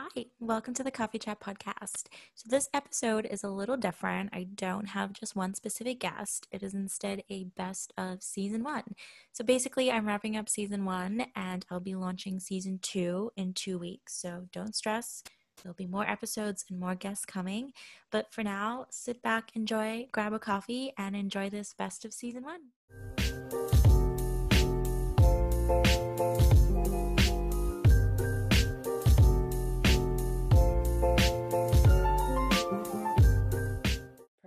Hi, 0.00 0.26
welcome 0.38 0.74
to 0.74 0.84
the 0.84 0.92
Coffee 0.92 1.18
Chat 1.18 1.40
podcast. 1.40 2.04
So, 2.36 2.46
this 2.46 2.68
episode 2.72 3.26
is 3.26 3.42
a 3.42 3.48
little 3.48 3.76
different. 3.76 4.30
I 4.32 4.44
don't 4.44 4.90
have 4.90 5.12
just 5.12 5.34
one 5.34 5.54
specific 5.54 5.98
guest, 5.98 6.46
it 6.52 6.62
is 6.62 6.72
instead 6.72 7.24
a 7.28 7.46
best 7.56 7.92
of 7.98 8.22
season 8.22 8.62
one. 8.62 8.84
So, 9.32 9.42
basically, 9.42 9.90
I'm 9.90 10.06
wrapping 10.06 10.36
up 10.36 10.48
season 10.48 10.84
one 10.84 11.26
and 11.34 11.66
I'll 11.68 11.80
be 11.80 11.96
launching 11.96 12.38
season 12.38 12.78
two 12.80 13.32
in 13.36 13.54
two 13.54 13.76
weeks. 13.76 14.14
So, 14.14 14.46
don't 14.52 14.76
stress, 14.76 15.24
there'll 15.64 15.74
be 15.74 15.88
more 15.88 16.08
episodes 16.08 16.64
and 16.70 16.78
more 16.78 16.94
guests 16.94 17.24
coming. 17.24 17.72
But 18.12 18.32
for 18.32 18.44
now, 18.44 18.86
sit 18.90 19.20
back, 19.20 19.50
enjoy, 19.56 20.06
grab 20.12 20.32
a 20.32 20.38
coffee, 20.38 20.92
and 20.96 21.16
enjoy 21.16 21.50
this 21.50 21.74
best 21.76 22.04
of 22.04 22.14
season 22.14 22.44
one. 22.44 22.60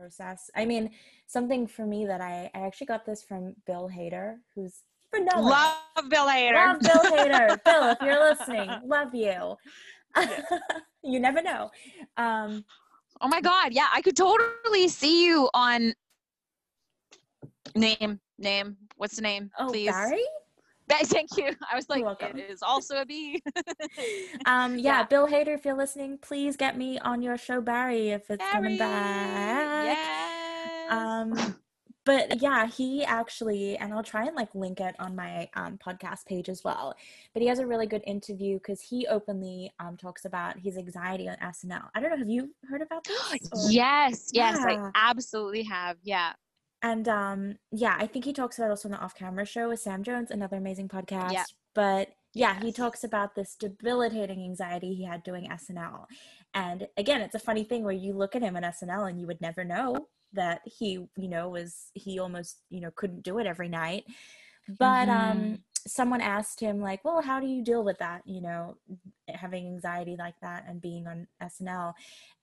Process. 0.01 0.49
I 0.55 0.65
mean, 0.65 0.89
something 1.27 1.67
for 1.67 1.85
me 1.85 2.05
that 2.05 2.21
I, 2.21 2.49
I 2.55 2.59
actually 2.61 2.87
got 2.87 3.05
this 3.05 3.21
from 3.21 3.55
Bill 3.67 3.89
Hader, 3.93 4.37
who's 4.55 4.81
phenomenal. 5.13 5.51
Love 5.51 6.09
Bill 6.09 6.25
Hader. 6.25 6.55
Love 6.55 6.79
Bill 6.79 7.11
Hader. 7.11 7.63
Bill, 7.65 7.89
if 7.89 7.97
you're 8.01 8.19
listening, 8.19 8.69
love 8.85 9.13
you. 9.13 9.55
you 11.03 11.19
never 11.19 11.41
know. 11.43 11.69
Um, 12.17 12.65
oh 13.21 13.27
my 13.27 13.41
God. 13.41 13.73
Yeah, 13.73 13.87
I 13.93 14.01
could 14.01 14.15
totally 14.17 14.87
see 14.87 15.25
you 15.25 15.49
on 15.53 15.93
name, 17.75 18.19
name. 18.39 18.77
What's 18.97 19.15
the 19.15 19.21
name? 19.21 19.51
oh, 19.59 19.69
please. 19.69 19.91
Barry? 19.91 20.23
Thank 21.05 21.37
you. 21.37 21.55
I 21.71 21.75
was 21.75 21.89
like, 21.89 22.03
it 22.21 22.49
is 22.49 22.61
also 22.61 22.97
a 22.97 23.05
B. 23.05 23.41
Um, 24.45 24.77
yeah, 24.77 24.99
Yeah. 24.99 25.03
Bill 25.03 25.27
Hader, 25.27 25.53
if 25.55 25.65
you're 25.65 25.77
listening, 25.77 26.17
please 26.21 26.55
get 26.55 26.77
me 26.77 26.99
on 26.99 27.21
your 27.21 27.37
show, 27.37 27.61
Barry, 27.61 28.09
if 28.09 28.29
it's 28.29 28.43
coming 28.51 28.77
back. 28.77 29.85
Yes. 29.85 30.91
Um, 30.91 31.55
but 32.03 32.41
yeah, 32.41 32.65
he 32.65 33.03
actually, 33.05 33.77
and 33.77 33.93
I'll 33.93 34.01
try 34.03 34.25
and 34.25 34.35
like 34.35 34.53
link 34.55 34.79
it 34.79 34.95
on 34.99 35.15
my 35.15 35.47
um, 35.55 35.77
podcast 35.77 36.25
page 36.25 36.49
as 36.49 36.63
well. 36.63 36.95
But 37.33 37.41
he 37.43 37.47
has 37.47 37.59
a 37.59 37.67
really 37.67 37.85
good 37.85 38.03
interview 38.07 38.57
because 38.57 38.81
he 38.81 39.05
openly 39.07 39.71
um, 39.79 39.97
talks 39.97 40.25
about 40.25 40.57
his 40.59 40.77
anxiety 40.77 41.29
on 41.29 41.35
SNL. 41.37 41.89
I 41.93 41.99
don't 41.99 42.09
know, 42.09 42.17
have 42.17 42.29
you 42.29 42.53
heard 42.67 42.81
about 42.81 43.03
this? 43.03 43.21
Or- 43.53 43.69
yes, 43.71 44.29
yes, 44.33 44.57
Yeah. 44.59 44.89
I 44.95 45.09
absolutely 45.11 45.63
have. 45.63 45.97
Yeah. 46.03 46.33
And 46.83 47.07
um, 47.07 47.57
yeah, 47.71 47.95
I 47.99 48.07
think 48.07 48.25
he 48.25 48.33
talks 48.33 48.57
about 48.57 48.71
also 48.71 48.87
on 48.87 48.91
the 48.91 48.99
off 48.99 49.15
camera 49.15 49.45
show 49.45 49.69
with 49.69 49.79
Sam 49.79 50.03
Jones, 50.03 50.31
another 50.31 50.57
amazing 50.57 50.87
podcast. 50.87 51.33
Yeah. 51.33 51.43
But 51.73 52.09
yeah, 52.33 52.59
he 52.61 52.71
talks 52.71 53.03
about 53.03 53.35
this 53.35 53.55
debilitating 53.55 54.43
anxiety 54.43 54.93
he 54.93 55.03
had 55.03 55.23
doing 55.23 55.49
SNL. 55.49 56.05
And 56.53 56.87
again, 56.97 57.21
it's 57.21 57.35
a 57.35 57.39
funny 57.39 57.63
thing 57.63 57.83
where 57.83 57.93
you 57.93 58.13
look 58.13 58.35
at 58.35 58.41
him 58.41 58.55
on 58.55 58.63
SNL 58.63 59.09
and 59.09 59.19
you 59.19 59.27
would 59.27 59.41
never 59.41 59.63
know 59.63 60.07
that 60.33 60.61
he, 60.65 60.93
you 61.17 61.27
know, 61.27 61.49
was 61.49 61.91
he 61.93 62.19
almost, 62.19 62.61
you 62.69 62.79
know, 62.81 62.91
couldn't 62.95 63.23
do 63.23 63.37
it 63.39 63.45
every 63.45 63.69
night. 63.69 64.05
But 64.79 65.09
um 65.09 65.37
Mhm. 65.39 65.59
Someone 65.87 66.21
asked 66.21 66.59
him 66.59 66.79
like, 66.79 67.03
"Well, 67.03 67.21
how 67.21 67.39
do 67.39 67.47
you 67.47 67.63
deal 67.63 67.83
with 67.83 67.97
that, 67.99 68.21
you 68.25 68.41
know, 68.41 68.77
having 69.27 69.67
anxiety 69.67 70.15
like 70.17 70.35
that 70.41 70.65
and 70.67 70.81
being 70.81 71.07
on 71.07 71.27
SNL?" 71.41 71.93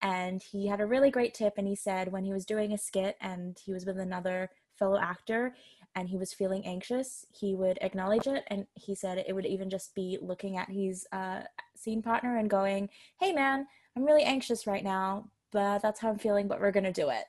And 0.02 0.42
he 0.42 0.66
had 0.66 0.80
a 0.80 0.86
really 0.86 1.10
great 1.10 1.34
tip 1.34 1.54
and 1.56 1.66
he 1.66 1.74
said 1.76 2.12
when 2.12 2.24
he 2.24 2.32
was 2.32 2.44
doing 2.46 2.72
a 2.72 2.78
skit 2.78 3.16
and 3.20 3.58
he 3.64 3.72
was 3.72 3.86
with 3.86 3.98
another 3.98 4.50
fellow 4.78 4.98
actor 4.98 5.54
and 5.94 6.08
he 6.08 6.16
was 6.16 6.32
feeling 6.32 6.64
anxious, 6.64 7.26
he 7.30 7.54
would 7.54 7.78
acknowledge 7.80 8.26
it 8.26 8.44
and 8.48 8.66
he 8.74 8.94
said 8.94 9.18
it 9.18 9.34
would 9.34 9.46
even 9.46 9.68
just 9.70 9.94
be 9.94 10.18
looking 10.20 10.56
at 10.56 10.70
his 10.70 11.06
uh, 11.12 11.40
scene 11.76 12.02
partner 12.02 12.36
and 12.38 12.50
going, 12.50 12.88
"Hey 13.20 13.32
man, 13.32 13.66
I'm 13.96 14.04
really 14.04 14.24
anxious 14.24 14.66
right 14.66 14.84
now, 14.84 15.30
but 15.52 15.80
that's 15.82 16.00
how 16.00 16.10
I'm 16.10 16.18
feeling, 16.18 16.48
but 16.48 16.60
we're 16.60 16.72
to 16.72 16.92
do 16.92 17.10
it." 17.10 17.24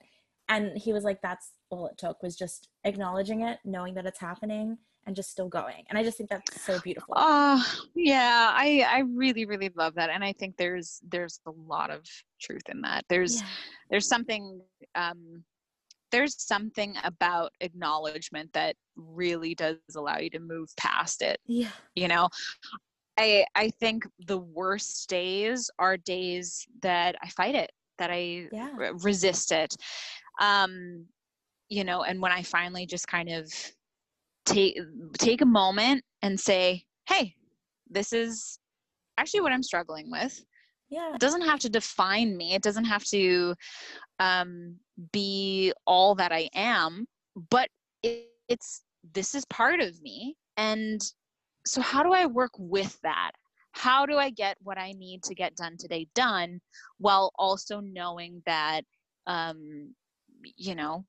And 0.49 0.77
he 0.77 0.93
was 0.93 1.03
like 1.03 1.21
that's 1.21 1.51
all 1.69 1.87
it 1.87 1.97
took 1.97 2.21
was 2.23 2.35
just 2.35 2.69
acknowledging 2.83 3.41
it, 3.41 3.59
knowing 3.65 3.93
that 3.95 4.05
it's 4.05 4.19
happening 4.19 4.77
and 5.05 5.15
just 5.15 5.31
still 5.31 5.49
going. 5.49 5.83
And 5.89 5.97
I 5.97 6.03
just 6.03 6.17
think 6.17 6.29
that's 6.29 6.61
so 6.61 6.79
beautiful. 6.79 7.13
Oh, 7.17 7.63
yeah. 7.95 8.51
I 8.53 8.85
I 8.87 8.99
really 8.99 9.45
really 9.45 9.71
love 9.75 9.95
that, 9.95 10.09
and 10.09 10.23
I 10.23 10.33
think 10.33 10.55
there's 10.57 10.99
there's 11.09 11.39
a 11.45 11.51
lot 11.51 11.89
of 11.89 12.01
truth 12.41 12.67
in 12.69 12.81
that. 12.81 13.05
There's 13.09 13.41
Yeah. 13.41 13.47
there's 13.89 14.07
something 14.07 14.61
um 14.95 15.43
there's 16.11 16.41
something 16.41 16.95
about 17.03 17.51
acknowledgement 17.61 18.51
that 18.53 18.75
really 18.95 19.53
does 19.55 19.77
allow 19.95 20.17
you 20.17 20.29
to 20.31 20.39
move 20.39 20.69
past 20.77 21.21
it 21.21 21.39
Yeah. 21.45 21.69
you 21.95 22.07
know 22.07 22.29
i 23.17 23.45
i 23.55 23.69
think 23.79 24.07
the 24.27 24.37
worst 24.39 25.07
days 25.09 25.69
are 25.79 25.97
days 25.97 26.65
that 26.81 27.15
i 27.21 27.29
fight 27.29 27.55
it 27.55 27.71
that 27.99 28.09
i 28.11 28.47
Yeah. 28.51 28.71
re- 28.75 28.91
resist 29.03 29.51
it 29.51 29.75
um 30.41 31.05
you 31.69 31.83
know 31.83 32.03
and 32.03 32.21
when 32.21 32.31
i 32.31 32.41
finally 32.41 32.85
just 32.85 33.07
kind 33.07 33.29
of 33.29 33.51
take 34.45 34.77
take 35.17 35.41
a 35.41 35.45
moment 35.45 36.03
and 36.21 36.39
say 36.39 36.83
hey 37.07 37.33
this 37.89 38.13
is 38.13 38.59
actually 39.17 39.41
what 39.41 39.51
i'm 39.51 39.63
struggling 39.63 40.09
with. 40.11 40.43
Yeah. 40.89 41.13
it 41.13 41.19
doesn't 41.19 41.43
have 41.43 41.59
to 41.59 41.69
define 41.69 42.35
me. 42.35 42.55
It 42.55 42.63
doesn't 42.63 42.85
have 42.85 43.03
to 43.05 43.53
um, 44.17 44.77
be 45.11 45.71
all 45.85 46.15
that 46.15 46.31
i 46.31 46.49
am 46.55 47.05
but 47.49 47.69
it, 48.03 48.27
it's 48.47 48.83
this 49.13 49.35
is 49.35 49.45
part 49.45 49.79
of 49.79 50.01
me. 50.01 50.35
And 50.57 51.01
so 51.65 51.81
how 51.81 52.03
do 52.03 52.11
i 52.11 52.25
work 52.25 52.51
with 52.57 52.99
that? 53.01 53.31
How 53.71 54.05
do 54.05 54.17
i 54.17 54.29
get 54.29 54.57
what 54.61 54.77
i 54.77 54.91
need 54.93 55.23
to 55.23 55.35
get 55.35 55.55
done 55.55 55.77
today 55.77 56.07
done 56.15 56.59
while 56.97 57.31
also 57.37 57.79
knowing 57.79 58.41
that 58.45 58.81
um, 59.27 59.93
you 60.57 60.75
know 60.75 61.05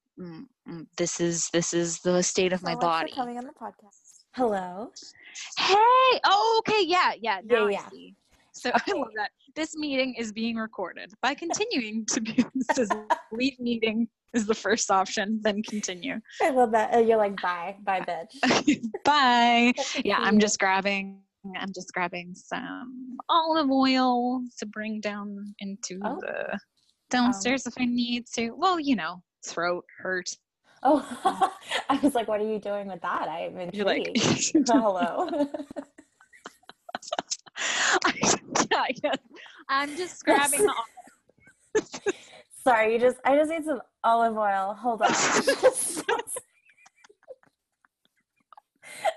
this 0.97 1.21
is 1.21 1.49
this 1.53 1.73
is 1.75 2.01
the 2.01 2.23
state 2.23 2.53
of 2.53 2.63
my 2.63 2.73
So 2.73 2.77
much 2.77 2.83
for 2.83 2.87
body 2.87 3.13
coming 3.13 3.39
on 3.39 3.45
the 3.45 3.53
podcast. 3.53 4.25
Hello. 4.35 4.91
Hey, 5.59 6.21
oh, 6.25 6.63
okay, 6.67 6.83
yeah, 6.85 7.13
yeah. 7.21 7.41
Yeah, 7.45 7.59
Now 7.59 7.67
yeah. 7.69 7.83
I 7.87 7.91
see. 7.91 8.15
So 8.53 8.71
I 8.75 8.93
love 8.93 9.09
that. 9.17 9.31
This 9.57 9.77
meeting 9.77 10.15
is 10.19 10.33
being 10.33 10.57
recorded. 10.57 11.13
By 11.23 11.35
continuing 11.35 12.07
to 12.07 12.21
be 12.21 12.33
this 12.55 12.79
is 12.79 12.91
leave 13.33 13.59
meeting 13.59 14.09
is 14.35 14.47
the 14.47 14.55
first 14.55 14.91
option, 14.91 15.41
then 15.43 15.63
continue. 15.63 16.21
I 16.41 16.51
love 16.51 16.71
that. 16.73 16.95
Uh, 16.95 16.99
You're 16.99 17.19
like, 17.19 17.41
bye, 17.41 17.77
bye, 17.83 18.01
bitch. 18.01 18.81
Bye. 19.05 19.73
Yeah, 20.05 20.19
I'm 20.19 20.39
just 20.39 20.59
grabbing. 20.61 21.21
I'm 21.57 21.73
just 21.75 21.93
grabbing 21.93 22.35
some 22.35 23.17
olive 23.29 23.71
oil 23.71 24.43
to 24.59 24.67
bring 24.67 25.01
down 25.01 25.55
into 25.59 25.99
Oh. 26.05 26.19
the 26.21 26.59
downstairs 27.09 27.67
if 27.67 27.75
I 27.79 27.87
need 27.87 28.27
to. 28.35 28.51
Well, 28.51 28.79
you 28.79 28.95
know, 28.95 29.23
throat 29.43 29.85
hurt. 29.99 30.37
Oh, 30.83 31.53
I 31.91 31.99
was 32.03 32.15
like, 32.15 32.29
what 32.29 32.41
are 32.41 32.51
you 32.51 32.59
doing 32.59 32.89
with 32.89 33.03
that? 33.03 33.29
I'm 33.29 33.59
intrigued. 33.59 33.77
You're 33.77 33.87
like, 33.87 34.09
oh, 34.71 35.29
Hello. 35.29 35.29
yeah, 38.71 38.83
I 38.83 38.93
guess. 39.03 39.19
I'm 39.69 39.97
just 39.97 40.25
grabbing 40.25 40.67
the 40.67 40.75
Sorry, 42.65 42.95
you 42.95 42.99
just 42.99 43.19
I 43.25 43.37
just 43.37 43.51
need 43.51 43.65
some 43.65 43.81
olive 44.05 44.37
oil. 44.37 44.75
Hold 44.79 45.03
on. 45.03 45.09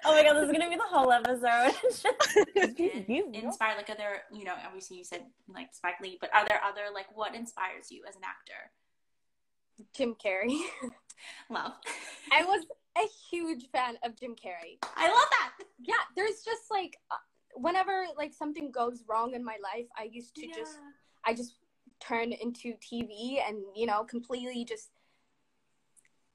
oh 0.06 0.14
my 0.14 0.24
god, 0.24 0.34
this 0.36 0.46
is 0.46 0.52
gonna 0.52 0.70
be 0.70 0.76
the 0.76 0.84
whole 0.84 1.12
episode. 1.12 1.74
and 2.56 3.36
inspire 3.36 3.76
like 3.76 3.90
other 3.90 4.22
you 4.32 4.44
know 4.44 4.54
obviously 4.66 4.98
you 4.98 5.04
said 5.04 5.24
like 5.48 5.68
spike 5.74 6.00
lee 6.02 6.18
but 6.22 6.30
are 6.34 6.46
there 6.48 6.62
other 6.64 6.84
like 6.94 7.08
what 7.16 7.36
inspires 7.36 7.92
you 7.92 8.02
as 8.08 8.16
an 8.16 8.22
actor 8.24 8.72
Jim 9.96 10.16
Carrey. 10.16 10.58
wow. 11.50 11.74
I 12.32 12.44
was 12.44 12.66
a 12.98 13.08
huge 13.30 13.70
fan 13.72 13.96
of 14.04 14.16
Jim 14.20 14.36
Carrey. 14.36 14.78
i 14.96 15.08
love 15.08 15.28
that 15.32 15.52
Yeah, 15.80 15.96
there's 16.16 16.44
just 16.46 16.70
like 16.70 16.98
uh, 17.12 17.16
whenever 17.56 18.06
like 18.18 18.34
something 18.34 18.72
goes 18.72 19.04
wrong 19.08 19.34
in 19.34 19.44
my 19.44 19.58
life, 19.64 19.88
I 19.98 20.04
used 20.12 20.36
to 20.36 20.48
just 20.48 20.78
I 21.26 21.34
just 21.34 21.56
turn 22.00 22.32
into 22.34 22.74
TV 22.76 23.40
and 23.48 23.58
you 23.76 23.86
know 23.86 24.04
completely 24.04 24.66
just 24.66 24.90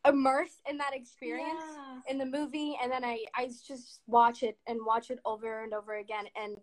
immerse 0.06 0.60
in 0.68 0.78
that 0.78 0.94
experience 0.94 1.62
Yeah. 1.62 2.00
in 2.08 2.18
the 2.18 2.26
movie, 2.26 2.76
and 2.82 2.90
then 2.90 3.04
I 3.04 3.24
I 3.34 3.46
just 3.46 4.00
watch 4.06 4.42
it 4.42 4.58
and 4.66 4.78
watch 4.84 5.10
it 5.10 5.18
over 5.24 5.62
and 5.62 5.74
over 5.74 5.96
again. 5.96 6.24
And 6.40 6.56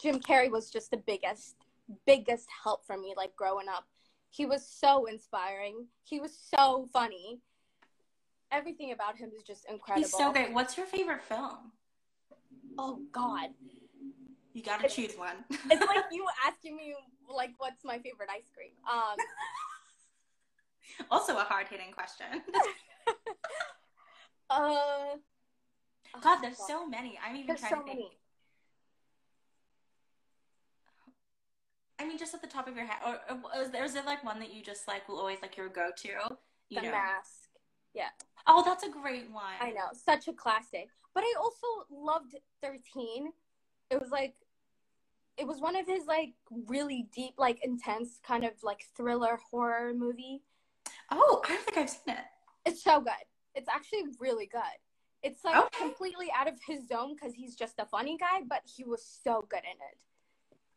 Jim 0.00 0.20
Carrey 0.20 0.50
was 0.50 0.70
just 0.70 0.90
the 0.90 0.98
biggest 0.98 1.56
biggest 2.06 2.46
help 2.62 2.86
for 2.86 2.96
me 2.98 3.14
like 3.16 3.34
growing 3.36 3.68
up. 3.68 3.86
He 4.30 4.46
was 4.46 4.66
so 4.68 5.06
inspiring. 5.06 5.86
He 6.04 6.20
was 6.20 6.36
so 6.54 6.88
funny. 6.92 7.40
Everything 8.50 8.92
about 8.92 9.16
him 9.16 9.30
is 9.36 9.42
just 9.42 9.66
incredible. 9.68 10.02
he's 10.04 10.12
so 10.16 10.32
great 10.32 10.52
what's 10.54 10.76
your 10.76 10.86
favorite 10.86 11.22
film 11.22 11.72
Oh 12.78 13.00
God. 13.12 13.50
you 14.54 14.62
gotta 14.62 14.88
choose 14.88 15.14
one 15.18 15.36
it's 15.70 15.86
like 15.86 16.04
you 16.12 16.24
asking 16.46 16.76
me 16.76 16.94
like 17.28 17.50
what's 17.58 17.84
my 17.84 17.98
favorite 17.98 18.30
ice 18.34 18.48
cream 18.54 18.70
um 18.90 19.16
also 21.10 21.36
a 21.36 21.40
hard-hitting 21.42 21.92
question 21.92 22.40
uh 24.48 25.16
god 26.22 26.38
there's 26.40 26.56
so 26.66 26.86
many 26.86 27.18
i'm 27.26 27.34
even 27.36 27.48
there's 27.48 27.60
trying 27.60 27.72
so 27.72 27.78
to 27.80 27.84
think 27.84 27.98
many 27.98 28.17
mean, 32.06 32.18
just 32.18 32.34
at 32.34 32.40
the 32.40 32.46
top 32.46 32.68
of 32.68 32.76
your 32.76 32.86
head, 32.86 32.98
or, 33.04 33.18
or 33.54 33.62
is, 33.62 33.70
there, 33.70 33.84
is 33.84 33.94
there 33.94 34.04
like 34.04 34.24
one 34.24 34.38
that 34.40 34.52
you 34.54 34.62
just 34.62 34.86
like 34.86 35.08
will 35.08 35.18
always 35.18 35.38
like 35.42 35.56
your 35.56 35.68
go 35.68 35.90
to? 35.96 36.36
The 36.70 36.82
know? 36.82 36.90
mask. 36.90 37.48
Yeah. 37.94 38.08
Oh, 38.46 38.62
that's 38.64 38.84
a 38.84 38.90
great 38.90 39.30
one. 39.30 39.44
I 39.60 39.70
know, 39.70 39.88
such 39.92 40.28
a 40.28 40.32
classic. 40.32 40.88
But 41.14 41.24
I 41.24 41.34
also 41.40 41.66
loved 41.90 42.36
Thirteen. 42.62 43.32
It 43.90 44.00
was 44.00 44.10
like, 44.10 44.34
it 45.36 45.46
was 45.46 45.60
one 45.60 45.76
of 45.76 45.86
his 45.86 46.06
like 46.06 46.34
really 46.66 47.08
deep, 47.14 47.34
like 47.38 47.58
intense 47.64 48.20
kind 48.26 48.44
of 48.44 48.52
like 48.62 48.82
thriller 48.96 49.38
horror 49.50 49.92
movie. 49.94 50.42
Oh, 51.10 51.42
I 51.44 51.48
don't 51.48 51.64
think 51.64 51.78
I've 51.78 51.90
seen 51.90 52.14
it. 52.14 52.24
It's 52.66 52.84
so 52.84 53.00
good. 53.00 53.12
It's 53.54 53.68
actually 53.68 54.04
really 54.20 54.46
good. 54.46 54.60
It's 55.22 55.44
like 55.44 55.56
okay. 55.56 55.78
completely 55.80 56.28
out 56.38 56.48
of 56.48 56.54
his 56.66 56.86
zone 56.86 57.14
because 57.14 57.34
he's 57.34 57.56
just 57.56 57.78
a 57.78 57.86
funny 57.86 58.16
guy, 58.18 58.42
but 58.48 58.62
he 58.64 58.84
was 58.84 59.04
so 59.24 59.44
good 59.48 59.64
in 59.64 59.70
it. 59.70 60.04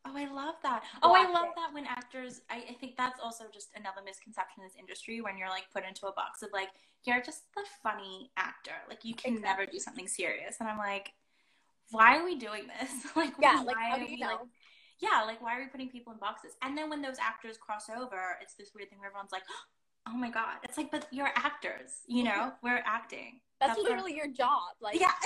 Oh, 0.04 0.16
I 0.16 0.26
love 0.26 0.56
that. 0.62 0.82
Oh, 1.02 1.14
I 1.14 1.30
love 1.30 1.54
that 1.56 1.72
when 1.72 1.86
actors, 1.86 2.40
I, 2.50 2.64
I, 2.70 2.72
think 2.74 2.96
that's 2.96 3.20
also 3.20 3.44
just 3.52 3.68
another 3.76 4.00
misconception 4.04 4.62
in 4.62 4.66
this 4.66 4.76
industry 4.78 5.20
when 5.20 5.38
you're 5.38 5.48
like 5.48 5.64
put 5.72 5.84
into 5.86 6.06
a 6.06 6.12
box 6.12 6.42
of 6.42 6.50
like, 6.52 6.70
you're 7.04 7.22
just 7.22 7.42
the 7.54 7.64
funny 7.82 8.30
actor. 8.36 8.74
Like, 8.88 9.04
you 9.04 9.14
can 9.14 9.34
exactly. 9.34 9.64
never 9.64 9.70
do 9.70 9.78
something 9.78 10.08
serious. 10.08 10.56
And 10.58 10.68
I'm 10.68 10.78
like, 10.78 11.12
why 11.90 12.16
are 12.16 12.24
we 12.24 12.36
doing 12.36 12.64
this? 12.66 12.90
like, 13.16 13.34
yeah, 13.40 13.62
like, 13.64 13.76
how 13.76 13.98
do 13.98 14.10
you 14.10 14.18
know? 14.18 14.26
Like, 14.26 14.38
yeah, 15.00 15.22
like, 15.24 15.42
why 15.42 15.56
are 15.58 15.60
we 15.60 15.68
putting 15.68 15.88
people 15.88 16.12
in 16.12 16.18
boxes? 16.18 16.52
And 16.62 16.76
then 16.76 16.90
when 16.90 17.02
those 17.02 17.18
actors 17.20 17.56
cross 17.56 17.88
over, 17.88 18.38
it's 18.40 18.54
this 18.54 18.70
weird 18.74 18.90
thing 18.90 18.98
where 18.98 19.08
everyone's 19.08 19.32
like, 19.32 19.42
oh 20.08 20.16
my 20.16 20.30
God. 20.30 20.58
It's 20.64 20.76
like, 20.76 20.90
but 20.90 21.06
you're 21.12 21.30
actors, 21.36 22.02
you 22.08 22.24
mm-hmm. 22.24 22.38
know? 22.38 22.52
We're 22.62 22.82
acting. 22.84 23.40
That's, 23.60 23.74
that's 23.74 23.82
literally 23.82 24.16
your 24.16 24.28
job. 24.28 24.74
Like, 24.80 24.98
yeah. 24.98 25.12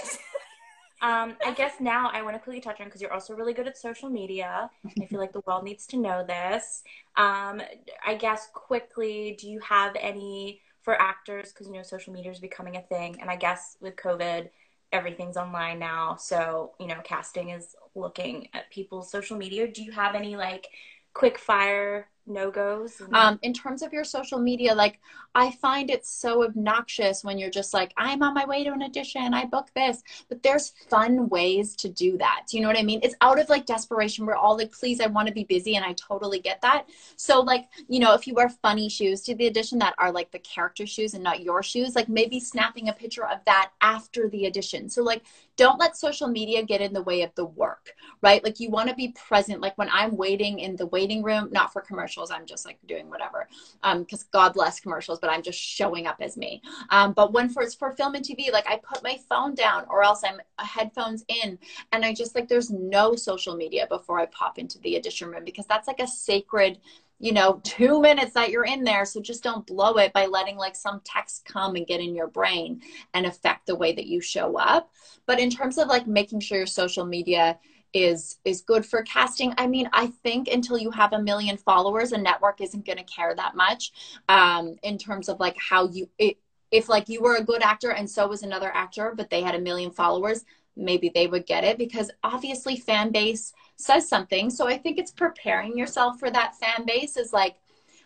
Um, 1.02 1.36
I 1.44 1.52
guess 1.52 1.74
now 1.78 2.10
I 2.12 2.22
want 2.22 2.36
to 2.36 2.40
quickly 2.40 2.60
touch 2.60 2.80
on 2.80 2.86
because 2.86 3.02
you're 3.02 3.12
also 3.12 3.34
really 3.34 3.52
good 3.52 3.66
at 3.66 3.76
social 3.76 4.08
media. 4.08 4.70
I 5.00 5.06
feel 5.06 5.20
like 5.20 5.32
the 5.32 5.42
world 5.46 5.64
needs 5.64 5.86
to 5.88 5.98
know 5.98 6.24
this. 6.24 6.82
Um, 7.16 7.60
I 8.04 8.14
guess 8.18 8.48
quickly, 8.54 9.36
do 9.38 9.48
you 9.48 9.60
have 9.60 9.94
any 10.00 10.62
for 10.82 11.00
actors? 11.00 11.52
Because 11.52 11.66
you 11.68 11.74
know 11.74 11.82
social 11.82 12.12
media 12.12 12.30
is 12.30 12.40
becoming 12.40 12.76
a 12.76 12.82
thing, 12.82 13.20
and 13.20 13.30
I 13.30 13.36
guess 13.36 13.76
with 13.80 13.96
COVID, 13.96 14.48
everything's 14.92 15.36
online 15.36 15.78
now. 15.78 16.16
So 16.16 16.72
you 16.80 16.86
know, 16.86 17.00
casting 17.04 17.50
is 17.50 17.76
looking 17.94 18.48
at 18.54 18.70
people's 18.70 19.10
social 19.10 19.36
media. 19.36 19.68
Do 19.68 19.82
you 19.82 19.92
have 19.92 20.14
any 20.14 20.36
like 20.36 20.68
quick 21.12 21.38
fire 21.38 22.08
no 22.26 22.50
goes? 22.50 23.00
Um, 23.12 23.38
in 23.42 23.52
terms 23.52 23.82
of 23.82 23.92
your 23.92 24.04
social 24.04 24.38
media, 24.38 24.74
like 24.74 25.00
I 25.34 25.50
find 25.50 25.90
it 25.90 26.06
so 26.06 26.44
obnoxious 26.44 27.22
when 27.22 27.38
you're 27.38 27.50
just 27.50 27.74
like, 27.74 27.92
I'm 27.96 28.22
on 28.22 28.32
my 28.32 28.46
way 28.46 28.64
to 28.64 28.72
an 28.72 28.82
audition, 28.82 29.34
I 29.34 29.44
book 29.44 29.68
this. 29.74 30.02
But 30.28 30.42
there's 30.42 30.72
fun 30.88 31.28
ways 31.28 31.76
to 31.76 31.88
do 31.90 32.16
that. 32.18 32.44
Do 32.48 32.56
you 32.56 32.62
know 32.62 32.68
what 32.68 32.78
I 32.78 32.82
mean? 32.82 33.00
It's 33.02 33.14
out 33.20 33.38
of 33.38 33.48
like 33.48 33.66
desperation. 33.66 34.24
We're 34.24 34.34
all 34.34 34.56
like, 34.56 34.72
please, 34.72 35.00
I 35.00 35.08
want 35.08 35.28
to 35.28 35.34
be 35.34 35.44
busy. 35.44 35.76
And 35.76 35.84
I 35.84 35.92
totally 35.92 36.40
get 36.40 36.62
that. 36.62 36.86
So, 37.16 37.40
like, 37.40 37.68
you 37.88 38.00
know, 38.00 38.14
if 38.14 38.26
you 38.26 38.34
wear 38.34 38.48
funny 38.48 38.88
shoes 38.88 39.20
to 39.22 39.34
the 39.34 39.46
audition 39.48 39.78
that 39.80 39.94
are 39.98 40.10
like 40.10 40.30
the 40.30 40.38
character 40.38 40.86
shoes 40.86 41.14
and 41.14 41.22
not 41.22 41.42
your 41.42 41.62
shoes, 41.62 41.94
like 41.94 42.08
maybe 42.08 42.40
snapping 42.40 42.88
a 42.88 42.92
picture 42.92 43.26
of 43.26 43.38
that 43.46 43.72
after 43.80 44.28
the 44.28 44.46
audition. 44.46 44.88
So, 44.88 45.02
like, 45.02 45.22
don't 45.56 45.78
let 45.78 45.96
social 45.96 46.28
media 46.28 46.62
get 46.62 46.80
in 46.80 46.92
the 46.92 47.02
way 47.02 47.22
of 47.22 47.34
the 47.34 47.46
work, 47.46 47.94
right? 48.22 48.42
Like, 48.42 48.58
you 48.58 48.70
want 48.70 48.88
to 48.88 48.94
be 48.94 49.08
present. 49.08 49.60
Like, 49.60 49.76
when 49.76 49.90
I'm 49.92 50.16
waiting 50.16 50.60
in 50.60 50.76
the 50.76 50.86
waiting 50.86 51.22
room, 51.22 51.48
not 51.52 51.72
for 51.72 51.82
commercials, 52.16 52.30
I'm 52.30 52.46
just 52.46 52.64
like 52.64 52.78
doing 52.86 53.08
whatever. 53.08 53.48
Because 53.82 54.22
um, 54.22 54.28
God 54.32 54.54
bless 54.54 54.80
commercials, 54.80 55.18
but 55.18 55.30
I'm 55.30 55.42
just 55.42 55.58
showing 55.58 56.06
up 56.06 56.16
as 56.20 56.36
me. 56.36 56.62
Um, 56.90 57.12
but 57.12 57.32
when 57.32 57.48
for, 57.48 57.62
it's 57.62 57.74
for 57.74 57.92
film 57.92 58.14
and 58.14 58.24
TV, 58.24 58.52
like 58.52 58.68
I 58.68 58.76
put 58.76 59.02
my 59.02 59.18
phone 59.28 59.54
down 59.54 59.84
or 59.88 60.02
else 60.02 60.22
I'm 60.24 60.40
headphones 60.58 61.24
in 61.28 61.58
and 61.92 62.04
I 62.04 62.14
just 62.14 62.34
like, 62.34 62.48
there's 62.48 62.70
no 62.70 63.14
social 63.14 63.56
media 63.56 63.86
before 63.88 64.18
I 64.18 64.26
pop 64.26 64.58
into 64.58 64.78
the 64.80 64.96
audition 64.96 65.30
room 65.30 65.44
because 65.44 65.66
that's 65.66 65.88
like 65.88 66.00
a 66.00 66.06
sacred 66.06 66.78
you 67.18 67.32
know, 67.32 67.62
two 67.64 68.02
minutes 68.02 68.34
that 68.34 68.50
you're 68.50 68.66
in 68.66 68.84
there. 68.84 69.06
So 69.06 69.22
just 69.22 69.42
don't 69.42 69.66
blow 69.66 69.94
it 69.94 70.12
by 70.12 70.26
letting 70.26 70.58
like 70.58 70.76
some 70.76 71.00
text 71.02 71.46
come 71.46 71.74
and 71.74 71.86
get 71.86 72.00
in 72.00 72.14
your 72.14 72.26
brain 72.26 72.82
and 73.14 73.24
affect 73.24 73.64
the 73.64 73.74
way 73.74 73.94
that 73.94 74.04
you 74.04 74.20
show 74.20 74.58
up. 74.58 74.92
But 75.24 75.40
in 75.40 75.48
terms 75.48 75.78
of 75.78 75.88
like 75.88 76.06
making 76.06 76.40
sure 76.40 76.58
your 76.58 76.66
social 76.66 77.06
media 77.06 77.58
is 78.04 78.36
is 78.44 78.60
good 78.60 78.84
for 78.84 79.02
casting. 79.02 79.54
I 79.58 79.66
mean 79.66 79.88
i 79.92 80.06
think 80.06 80.48
until 80.48 80.78
you 80.78 80.90
have 80.90 81.12
a 81.12 81.22
million 81.22 81.56
followers 81.56 82.12
a 82.12 82.18
network 82.18 82.60
isn't 82.60 82.84
going 82.84 82.98
to 82.98 83.04
care 83.04 83.34
that 83.34 83.54
much 83.56 83.92
um, 84.28 84.76
in 84.82 84.98
terms 84.98 85.28
of 85.28 85.40
like 85.40 85.56
how 85.58 85.88
you 85.88 86.08
it, 86.18 86.36
if 86.70 86.88
like 86.88 87.08
you 87.08 87.20
were 87.22 87.36
a 87.36 87.44
good 87.44 87.62
actor 87.62 87.90
and 87.90 88.08
so 88.08 88.26
was 88.26 88.42
another 88.42 88.70
actor 88.74 89.14
but 89.16 89.30
they 89.30 89.42
had 89.42 89.54
a 89.54 89.60
million 89.60 89.90
followers 89.90 90.44
maybe 90.76 91.10
they 91.14 91.26
would 91.26 91.46
get 91.46 91.64
it 91.64 91.78
because 91.78 92.10
obviously 92.22 92.76
fan 92.76 93.10
base 93.10 93.52
says 93.76 94.08
something. 94.08 94.50
So 94.50 94.66
i 94.66 94.76
think 94.76 94.98
it's 94.98 95.12
preparing 95.12 95.76
yourself 95.76 96.18
for 96.18 96.30
that 96.30 96.56
fan 96.56 96.86
base 96.86 97.16
is 97.16 97.32
like 97.32 97.56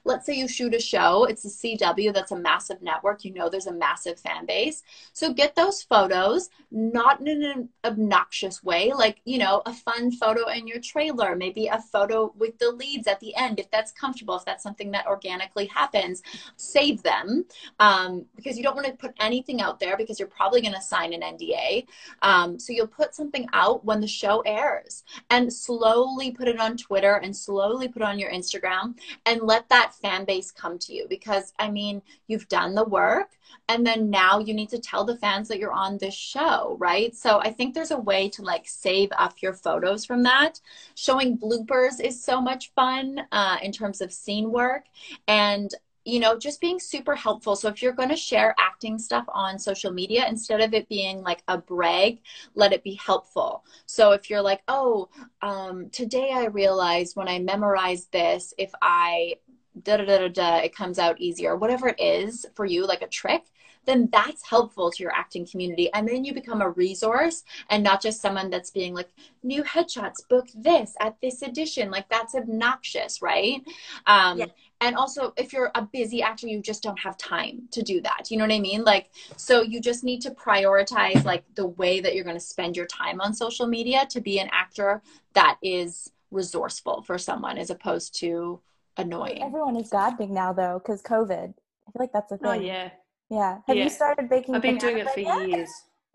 let's 0.05 0.26
say 0.26 0.35
you 0.35 0.49
shoot 0.49 0.75
a 0.75 0.81
show, 0.81 1.25
it's 1.25 1.44
a 1.44 1.49
CW 1.49 2.12
that's 2.12 2.32
a 2.32 2.37
massive 2.37 2.82
network, 2.82 3.25
you 3.25 3.32
know 3.32 3.49
there's 3.49 3.67
a 3.67 3.73
massive 3.73 4.19
fan 4.19 4.47
base. 4.47 4.82
So 5.12 5.32
get 5.32 5.55
those 5.55 5.82
photos, 5.82 6.50
not 6.70 7.20
in 7.26 7.43
an 7.43 7.69
obnoxious 7.85 8.62
way, 8.62 8.93
like, 8.93 9.20
you 9.25 9.38
know, 9.38 9.62
a 9.67 9.73
fun 9.73 10.12
photo 10.12 10.49
in 10.49 10.67
your 10.67 10.81
trailer, 10.81 11.37
maybe 11.37 11.67
a 11.67 11.81
photo 11.81 12.32
with 12.38 12.58
the 12.58 12.70
leads 12.70 13.06
at 13.06 13.20
the 13.20 13.35
end, 13.35 13.58
if 13.58 13.70
that's 13.70 13.93
comfortable, 13.93 14.37
if 14.37 14.44
that's 14.44 14.62
something 14.62 14.91
that 14.93 15.06
organically 15.06 15.67
happens, 15.67 16.23
save 16.56 17.02
them 17.02 17.44
um, 17.79 18.25
because 18.37 18.56
you 18.56 18.62
don't 18.62 18.76
want 18.76 18.87
to 18.87 18.93
put 18.93 19.14
anything 19.20 19.61
out 19.61 19.81
there 19.81 19.97
because 19.97 20.19
you're 20.19 20.29
probably 20.29 20.61
going 20.61 20.75
to 20.75 20.82
sign 20.82 21.12
an 21.12 21.23
NDA. 21.23 21.87
Um, 22.23 22.58
so 22.58 22.73
you'll 22.73 22.87
put 22.87 23.14
something 23.14 23.47
out 23.52 23.85
when 23.85 24.00
the 24.00 24.06
show 24.06 24.41
airs 24.41 25.05
and 25.31 25.52
slowly 25.52 26.31
put 26.31 26.49
it 26.49 26.61
on 26.61 26.76
Twitter 26.76 27.17
and 27.17 27.37
slowly 27.37 27.88
put 27.88 28.02
on 28.02 28.19
your 28.19 28.31
Instagram 28.31 28.94
and 29.26 29.43
let 29.43 29.69
that 29.69 29.89
fan 29.94 30.25
base 30.25 30.50
come 30.50 30.78
to 30.81 30.92
you 30.92 31.06
because 31.08 31.52
I 31.58 31.70
mean, 31.70 32.02
you've 32.26 32.48
done 32.48 32.75
the 32.75 32.84
work 32.84 33.38
and 33.69 33.87
then 33.87 34.10
now 34.10 34.38
you 34.38 34.54
need 34.54 34.69
to 34.70 34.78
tell 34.78 35.04
the 35.04 35.16
fans 35.16 35.48
that 35.48 35.58
you're 35.58 35.72
on 35.72 35.98
this 35.98 36.14
show, 36.14 36.76
right? 36.81 37.14
So 37.14 37.38
I 37.40 37.50
think 37.50 37.75
there's 37.75 37.90
a 37.90 37.98
way 37.98 38.28
to 38.31 38.42
like 38.42 38.66
save 38.66 39.10
up 39.19 39.42
your 39.42 39.54
photos 39.54 40.04
from 40.04 40.22
that. 40.25 40.60
Showing 40.94 41.38
bloopers 41.38 42.00
is 42.00 42.22
so 42.22 42.40
much 42.40 42.72
fun 42.75 43.20
uh, 43.32 43.58
in 43.62 43.72
terms 43.72 44.00
of 44.00 44.12
scene 44.12 44.50
work. 44.50 44.84
And 45.28 45.75
you 46.04 46.19
know, 46.19 46.38
just 46.38 46.60
being 46.60 46.81
super 46.81 47.14
helpful. 47.14 47.54
So 47.54 47.69
if 47.69 47.82
you're 47.82 47.92
going 47.92 48.08
to 48.08 48.16
share 48.16 48.54
acting 48.58 48.98
stuff 48.98 49.25
on 49.28 49.58
social 49.58 49.92
media, 49.92 50.26
instead 50.28 50.60
of 50.60 50.72
it 50.72 50.88
being 50.88 51.22
like 51.22 51.42
a 51.46 51.58
brag, 51.58 52.20
let 52.54 52.72
it 52.72 52.82
be 52.82 52.94
helpful. 52.94 53.64
So 53.87 54.12
if 54.12 54.31
you're 54.31 54.40
like, 54.40 54.62
oh, 54.66 55.08
um, 55.42 55.90
today 55.90 56.31
I 56.32 56.46
realized 56.46 57.16
when 57.16 57.28
I 57.28 57.38
memorized 57.38 58.10
this, 58.12 58.54
if 58.56 58.70
I 58.81 59.35
da 59.84 59.96
da 59.96 60.04
da 60.04 60.28
da, 60.28 60.56
it 60.58 60.75
comes 60.75 60.99
out 60.99 61.20
easier, 61.20 61.56
whatever 61.56 61.88
it 61.88 62.00
is 62.00 62.46
for 62.54 62.64
you, 62.64 62.87
like 62.87 63.02
a 63.02 63.08
trick, 63.08 63.44
then 63.87 64.08
that's 64.12 64.46
helpful 64.46 64.90
to 64.90 65.02
your 65.02 65.12
acting 65.12 65.46
community. 65.46 65.90
And 65.94 66.06
then 66.06 66.25
you 66.25 66.34
become 66.34 66.60
a 66.60 66.70
resource 66.70 67.44
and 67.70 67.82
not 67.82 68.02
just 68.02 68.20
someone 68.20 68.50
that's 68.50 68.70
being 68.70 68.94
like, 68.94 69.08
new 69.42 69.62
headshots, 69.62 70.26
book 70.28 70.49
this 70.54 70.94
at 71.00 71.20
this 71.20 71.42
edition. 71.42 71.90
Like 71.90 72.08
that's 72.08 72.34
obnoxious, 72.34 73.22
right? 73.22 73.62
Um, 74.06 74.38
yeah. 74.38 74.46
And 74.82 74.96
also, 74.96 75.34
if 75.37 75.52
you're 75.52 75.70
a 75.75 75.82
busy 75.82 76.22
actor, 76.22 76.46
you 76.46 76.62
just 76.62 76.82
don't 76.82 76.99
have 76.99 77.18
time 77.18 77.68
to 77.72 77.82
do 77.82 78.00
that. 78.00 78.30
You 78.30 78.38
know 78.38 78.44
what 78.44 78.54
I 78.54 78.60
mean? 78.60 78.82
Like, 78.82 79.10
so 79.37 79.60
you 79.60 79.78
just 79.78 80.04
need 80.04 80.22
to 80.22 80.30
prioritize 80.30 81.25
like 81.25 81.44
the 81.54 81.66
way 81.66 82.00
that 82.00 82.14
you're 82.14 82.25
going 82.25 82.37
to 82.37 82.40
spend 82.40 82.76
your 82.76 82.87
time 82.87 83.20
on 83.20 83.34
social 83.34 83.66
media 83.66 84.06
to 84.08 84.22
be 84.22 84.38
an 84.38 84.49
actor 84.52 85.02
that 85.34 85.58
is 85.62 86.10
resourceful 86.30 87.02
for 87.02 87.18
someone 87.18 87.58
as 87.58 87.68
opposed 87.68 88.18
to 88.20 88.60
annoying. 89.00 89.42
Everyone 89.42 89.76
is 89.76 89.90
gadding 89.90 90.35
now 90.35 90.52
though, 90.52 90.80
because 90.83 91.02
COVID. 91.02 91.52
I 91.90 91.92
feel 91.92 92.00
like 92.00 92.12
that's 92.12 92.33
a 92.33 92.37
oh, 92.37 92.52
thing. 92.52 92.61
Oh 92.62 92.64
yeah. 92.64 92.90
Yeah. 93.30 93.59
Have 93.66 93.76
yeah. 93.76 93.85
you 93.85 93.90
started 93.90 94.28
baking? 94.28 94.54
I've 94.54 94.62
been 94.62 94.78
doing 94.78 94.99
it 94.99 95.11
for 95.11 95.21
yet? 95.21 95.49
years. 95.49 95.71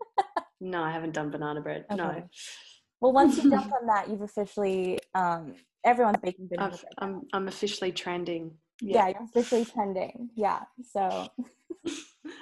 no, 0.60 0.82
I 0.82 0.90
haven't 0.90 1.12
done 1.12 1.30
banana 1.30 1.60
bread. 1.60 1.84
Okay. 1.90 1.96
No. 1.96 2.28
Well, 3.00 3.12
once 3.12 3.42
you 3.42 3.50
jump 3.50 3.72
on 3.72 3.86
that, 3.86 4.08
you've 4.08 4.22
officially 4.22 4.98
um, 5.14 5.54
everyone's 5.84 6.18
baking 6.22 6.48
banana 6.48 6.70
bread. 6.70 6.92
I'm 6.98 7.22
I'm 7.32 7.48
officially 7.48 7.92
trending. 7.92 8.52
Yeah. 8.80 9.06
yeah, 9.06 9.08
you're 9.08 9.24
officially 9.24 9.64
trending. 9.64 10.28
Yeah. 10.34 10.60
So, 10.92 11.28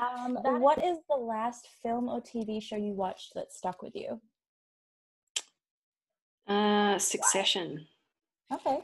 um, 0.00 0.36
what 0.60 0.84
is 0.84 0.98
the 1.08 1.16
last 1.16 1.68
film 1.82 2.08
or 2.08 2.20
TV 2.20 2.60
show 2.60 2.76
you 2.76 2.92
watched 2.92 3.34
that 3.34 3.52
stuck 3.52 3.82
with 3.82 3.94
you? 3.94 4.20
Uh, 6.48 6.98
Succession. 6.98 7.86
Okay 8.52 8.80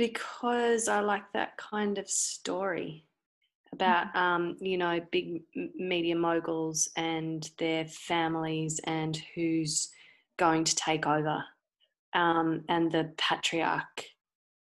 because 0.00 0.88
I 0.88 1.00
like 1.00 1.30
that 1.34 1.58
kind 1.58 1.98
of 1.98 2.08
story 2.08 3.04
about 3.74 4.06
mm-hmm. 4.06 4.18
um, 4.18 4.56
you 4.58 4.78
know 4.78 4.98
big 5.12 5.42
media 5.76 6.16
moguls 6.16 6.88
and 6.96 7.46
their 7.58 7.84
families 7.84 8.80
and 8.84 9.20
who's 9.34 9.90
going 10.38 10.64
to 10.64 10.74
take 10.74 11.06
over 11.06 11.44
um, 12.14 12.64
and 12.70 12.90
the 12.90 13.12
patriarch 13.18 14.06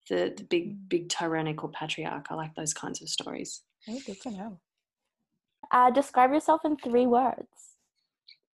the, 0.09 0.33
the, 0.35 0.45
big 0.45 0.71
mm. 0.71 0.89
big 0.89 1.11
tyrannical 1.11 1.69
patriarch. 1.69 2.29
I 2.31 2.35
like 2.35 2.55
those 2.55 2.73
kinds 2.73 3.03
of 3.03 3.11
stories. 3.11 3.61
Oh, 3.91 4.01
good 4.07 4.23
to 4.23 4.31
know. 4.31 4.59
Uh, 5.71 5.91
describe 5.91 6.33
yourself 6.33 6.63
in 6.65 6.79
three 6.79 7.07
words. 7.07 7.77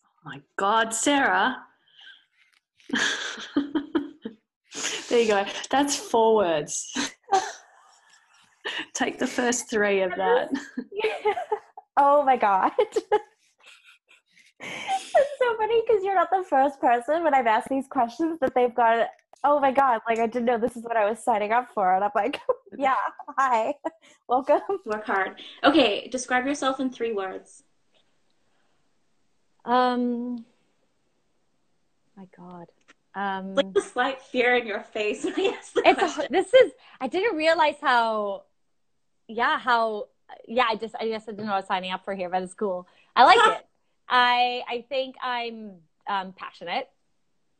Oh 0.03 0.29
my 0.31 0.41
god 0.57 0.95
sarah 0.95 1.57
There 5.15 5.24
you 5.24 5.29
go. 5.29 5.45
That's 5.69 5.95
four 5.95 6.36
words. 6.36 6.91
Take 8.93 9.17
the 9.17 9.25
first 9.25 9.69
three 9.69 10.01
of 10.01 10.12
that. 10.17 10.50
oh 11.98 12.25
my 12.25 12.36
god. 12.36 12.74
it's 12.77 13.00
so 15.39 15.57
funny 15.57 15.81
because 15.88 16.03
you're 16.03 16.15
not 16.15 16.29
the 16.31 16.43
first 16.50 16.81
person 16.81 17.24
when 17.24 17.34
I've 17.34 17.48
asked 17.48 17.69
these 17.69 17.88
questions 17.88 18.39
that 18.41 18.53
they've 18.55 18.75
got. 18.75 19.07
Oh 19.45 19.62
my 19.62 19.72
god! 19.72 20.01
Like 20.05 20.19
I 20.19 20.27
didn't 20.27 20.48
know 20.48 20.57
this 20.57 20.75
is 20.75 20.84
what 20.84 20.98
I 20.98 21.10
was 21.10 21.24
signing 21.24 21.53
up 21.53 21.69
for, 21.74 21.95
and 21.95 22.03
I'm 22.03 22.12
like, 22.13 22.41
yeah, 22.77 22.95
hi, 23.38 23.74
welcome. 24.27 24.60
Work 24.86 25.05
hard. 25.05 25.39
Okay, 25.63 26.10
describe 26.10 26.45
yourself 26.45 26.81
in 26.81 26.89
three 26.89 27.13
words. 27.13 27.63
Um. 29.63 30.43
My 32.17 32.27
God. 32.36 32.67
Um, 33.15 33.55
like 33.55 33.74
the 33.74 33.81
slight 33.81 34.22
fear 34.22 34.55
in 34.55 34.67
your 34.67 34.81
face 34.81 35.24
when 35.24 35.34
I 35.38 35.55
asked 35.57 35.74
the 35.74 35.84
it's 35.86 36.00
question. 36.00 36.25
a, 36.25 36.29
this 36.29 36.53
is. 36.53 36.72
I 37.00 37.07
didn't 37.07 37.38
realize 37.38 37.75
how. 37.81 38.43
Yeah, 39.27 39.57
how. 39.57 40.07
Yeah, 40.48 40.65
I 40.69 40.75
just. 40.75 40.95
I 41.00 41.07
guess 41.07 41.24
I 41.24 41.31
didn't 41.31 41.45
know 41.45 41.51
what 41.51 41.57
I 41.57 41.60
was 41.60 41.67
signing 41.67 41.91
up 41.91 42.03
for 42.03 42.13
here, 42.13 42.29
but 42.29 42.43
it's 42.43 42.53
cool. 42.53 42.88
I 43.15 43.24
like 43.24 43.39
it. 43.57 43.65
I 44.10 44.63
I 44.69 44.86
think 44.89 45.15
I'm 45.24 45.75
um, 46.07 46.34
passionate. 46.34 46.89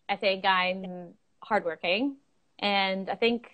I 0.10 0.18
think 0.18 0.46
I'm 0.46 1.14
hardworking, 1.40 2.18
and 2.60 3.10
I 3.10 3.16
think 3.16 3.50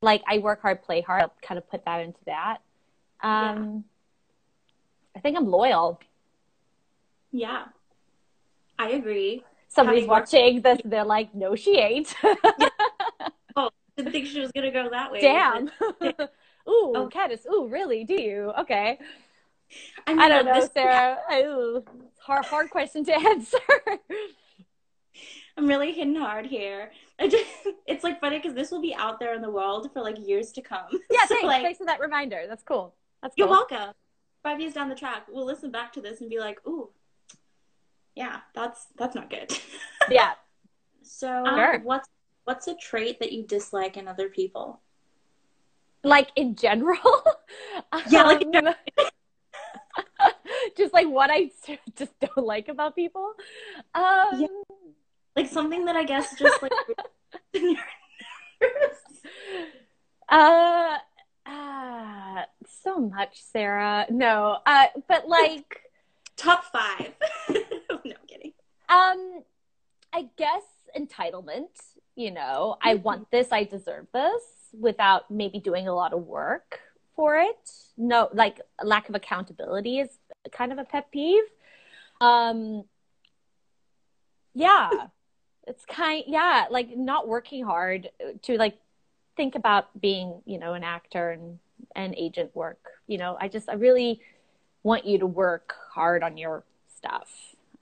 like 0.00 0.22
I 0.26 0.38
work 0.38 0.62
hard, 0.62 0.82
play 0.82 1.00
hard. 1.00 1.22
I'll 1.22 1.34
kind 1.42 1.58
of 1.58 1.70
put 1.70 1.84
that 1.84 2.00
into 2.00 2.18
that. 2.26 2.58
Um, 3.22 3.84
I 5.14 5.20
think 5.20 5.36
I'm 5.36 5.46
loyal. 5.46 6.00
Yeah, 7.30 7.66
I 8.78 8.90
agree. 8.90 9.44
Somebody's 9.74 10.06
watching 10.06 10.60
this. 10.62 10.80
They're 10.84 11.04
like, 11.04 11.34
"No, 11.34 11.54
she 11.56 11.78
ain't." 11.78 12.14
Oh, 13.56 13.70
didn't 13.96 14.12
think 14.12 14.26
she 14.26 14.40
was 14.40 14.50
gonna 14.52 14.70
go 14.70 14.88
that 14.90 15.12
way. 15.12 15.20
Damn. 15.20 15.68
Ooh, 16.68 16.92
Oh. 16.94 17.08
Candice. 17.12 17.46
Ooh, 17.50 17.68
really? 17.68 18.04
Do 18.04 18.14
you? 18.20 18.52
Okay. 18.60 18.98
I, 20.06 20.12
mean, 20.12 20.20
I 20.22 20.28
don't 20.28 20.44
know, 20.44 20.60
this- 20.60 20.70
Sarah. 20.72 21.18
Ooh, 21.34 21.84
hard, 22.20 22.44
hard 22.44 22.70
question 22.70 23.04
to 23.06 23.12
answer. 23.28 23.58
I'm 25.56 25.66
really 25.66 25.92
hitting 25.92 26.14
hard 26.16 26.46
here. 26.46 26.90
I 27.18 27.28
just, 27.28 27.44
it's 27.86 28.02
like 28.02 28.20
funny 28.20 28.38
because 28.38 28.54
this 28.54 28.70
will 28.70 28.80
be 28.80 28.94
out 28.94 29.20
there 29.20 29.34
in 29.34 29.42
the 29.42 29.50
world 29.50 29.90
for 29.92 30.00
like 30.00 30.16
years 30.26 30.50
to 30.52 30.62
come. 30.62 30.86
yeah, 31.10 31.20
So, 31.22 31.34
thanks. 31.34 31.44
like, 31.44 31.62
thanks 31.62 31.78
for 31.78 31.86
that 31.86 32.00
reminder. 32.00 32.44
That's 32.48 32.62
cool. 32.62 32.94
That's 33.22 33.34
You're 33.36 33.48
welcome. 33.48 33.92
Five 34.42 34.60
years 34.60 34.72
down 34.72 34.88
the 34.88 34.94
track, 34.94 35.26
we'll 35.30 35.44
listen 35.46 35.70
back 35.70 35.92
to 35.92 36.00
this 36.00 36.20
and 36.20 36.28
be 36.30 36.40
like, 36.40 36.58
"Ooh, 36.66 36.88
yeah, 38.14 38.40
that's 38.54 38.86
that's 38.96 39.14
not 39.14 39.30
good." 39.30 39.52
Yeah. 40.10 40.32
so, 41.02 41.44
Sure. 41.46 41.78
what's 41.80 42.08
what's 42.44 42.66
a 42.66 42.74
trait 42.74 43.20
that 43.20 43.32
you 43.32 43.44
dislike 43.46 43.96
in 43.96 44.08
other 44.08 44.28
people? 44.28 44.80
Like 46.02 46.30
in 46.36 46.56
general. 46.56 46.98
Yeah, 48.08 48.24
like 48.24 48.42
in 48.42 48.66
Um, 48.66 48.74
just 50.76 50.92
like 50.92 51.08
what 51.08 51.30
I 51.30 51.50
just 51.96 52.12
don't 52.20 52.46
like 52.46 52.68
about 52.68 52.96
people. 52.96 53.32
Um, 53.94 54.40
Yeah. 54.40 54.46
Like 55.36 55.48
something 55.48 55.84
that 55.86 55.96
I 55.96 56.04
guess 56.04 56.34
just 56.38 56.60
like 56.62 56.72
uh, 60.28 60.98
uh, 61.46 62.42
so 62.82 62.98
much, 62.98 63.40
Sarah. 63.42 64.06
No, 64.10 64.58
uh, 64.66 64.86
but 65.08 65.28
like. 65.28 65.80
top 66.36 66.64
five. 66.64 67.14
Um, 68.92 69.42
I 70.12 70.28
guess 70.36 70.64
entitlement. 70.96 71.68
You 72.14 72.30
know, 72.30 72.76
I 72.82 72.96
want 72.96 73.30
this, 73.30 73.48
I 73.52 73.64
deserve 73.64 74.06
this, 74.12 74.42
without 74.78 75.30
maybe 75.30 75.58
doing 75.58 75.88
a 75.88 75.94
lot 75.94 76.12
of 76.12 76.26
work 76.26 76.80
for 77.16 77.36
it. 77.36 77.70
No, 77.96 78.28
like 78.34 78.60
lack 78.82 79.08
of 79.08 79.14
accountability 79.14 79.98
is 80.00 80.10
kind 80.50 80.72
of 80.72 80.78
a 80.78 80.84
pet 80.84 81.10
peeve. 81.10 81.44
Um, 82.20 82.84
yeah, 84.54 84.90
it's 85.66 85.86
kind, 85.86 86.24
yeah, 86.26 86.66
like 86.70 86.94
not 86.94 87.28
working 87.28 87.64
hard 87.64 88.10
to 88.42 88.58
like 88.58 88.76
think 89.38 89.54
about 89.54 89.98
being, 89.98 90.42
you 90.44 90.58
know, 90.58 90.74
an 90.74 90.84
actor 90.84 91.30
and 91.30 91.58
and 91.96 92.14
agent 92.16 92.54
work. 92.54 92.78
You 93.06 93.16
know, 93.18 93.38
I 93.40 93.48
just, 93.48 93.70
I 93.70 93.74
really 93.74 94.20
want 94.82 95.06
you 95.06 95.18
to 95.18 95.26
work 95.26 95.74
hard 95.94 96.22
on 96.22 96.36
your 96.36 96.64
stuff. 96.94 97.30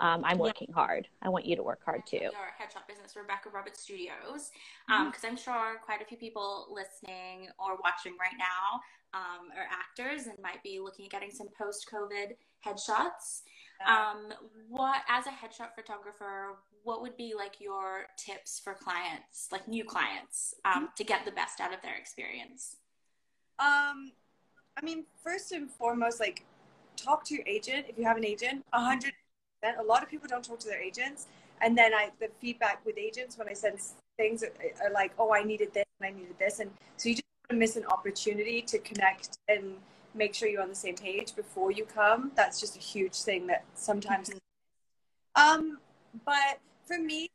Um, 0.01 0.25
I'm 0.25 0.39
Yeah. 0.39 0.45
working 0.45 0.73
hard. 0.73 1.09
I 1.21 1.29
want 1.29 1.45
you 1.45 1.55
to 1.57 1.63
work 1.63 1.85
hard 1.85 2.07
too. 2.07 2.17
Your 2.17 2.55
headshot 2.59 2.89
business, 2.89 3.15
Rebecca 3.15 3.51
Roberts 3.51 3.83
Studios, 3.83 4.51
because 4.89 5.25
I'm 5.25 5.37
sure 5.37 5.79
quite 5.85 6.01
a 6.01 6.05
few 6.07 6.17
people 6.17 6.67
listening 6.71 7.51
or 7.59 7.77
watching 7.77 8.17
right 8.19 8.37
now 8.39 8.81
um, 9.13 9.51
are 9.57 9.69
actors 9.71 10.27
and 10.27 10.39
might 10.43 10.63
be 10.63 10.81
looking 10.81 11.05
at 11.05 11.11
getting 11.11 11.31
some 11.31 11.49
post-COVID 11.57 12.37
headshots. 12.65 13.43
Um, 13.87 14.33
what, 14.69 15.03
as 15.09 15.27
a 15.27 15.31
headshot 15.31 15.75
photographer, 15.75 16.57
what 16.83 17.03
would 17.03 17.17
be 17.17 17.35
like 17.35 17.61
your 17.61 18.07
tips 18.17 18.59
for 18.59 18.73
clients, 18.73 19.49
like 19.53 19.69
new 19.69 19.85
clients, 19.85 20.55
um, 20.65 20.89
to 20.97 21.05
get 21.05 21.27
the 21.27 21.33
best 21.33 21.61
out 21.61 21.75
of 21.75 21.83
their 21.83 21.97
experience? 21.97 22.77
Um, 23.59 24.13
I 24.79 24.83
mean, 24.83 25.05
first 25.23 25.53
and 25.53 25.71
foremost, 25.71 26.21
like 26.21 26.47
talk 26.97 27.25
to 27.25 27.35
your 27.35 27.45
agent 27.47 27.87
if 27.89 27.99
you 27.99 28.05
have 28.05 28.17
an 28.17 28.25
agent. 28.25 28.65
A 28.73 28.81
hundred 28.81 28.99
percent. 29.01 29.15
A 29.63 29.83
lot 29.83 30.03
of 30.03 30.09
people 30.09 30.29
don't 30.29 30.45
talk 30.45 30.59
to 30.61 30.69
their 30.69 30.81
agents, 30.81 31.27
and 31.61 31.77
then 31.77 31.93
I 31.93 32.11
the 32.19 32.29
feedback 32.41 32.85
with 32.87 32.97
agents 32.97 33.37
when 33.37 33.49
I 33.49 33.53
send 33.53 33.79
things 34.17 34.43
are, 34.43 34.53
are 34.83 34.91
like, 34.93 35.13
"Oh, 35.19 35.35
I 35.35 35.43
needed 35.43 35.75
this 35.75 35.85
and 36.01 36.09
I 36.09 36.19
needed 36.19 36.39
this," 36.39 36.61
and 36.61 36.71
so 36.97 37.11
you 37.11 37.17
just 37.17 37.25
miss 37.53 37.77
an 37.77 37.85
opportunity 37.87 38.63
to 38.63 38.79
connect 38.79 39.39
and 39.49 39.77
make 40.15 40.35
sure 40.35 40.49
you're 40.49 40.63
on 40.63 40.69
the 40.69 40.75
same 40.75 40.97
page 40.97 41.35
before 41.37 41.71
you 41.71 41.85
come. 41.85 42.33
That's 42.35 42.59
just 42.59 42.77
a 42.77 42.81
huge 42.81 43.21
thing 43.21 43.47
that 43.49 43.65
sometimes. 43.75 44.31
Um, 45.37 45.79
but 46.25 46.59
for 46.87 46.99
me, 46.99 47.31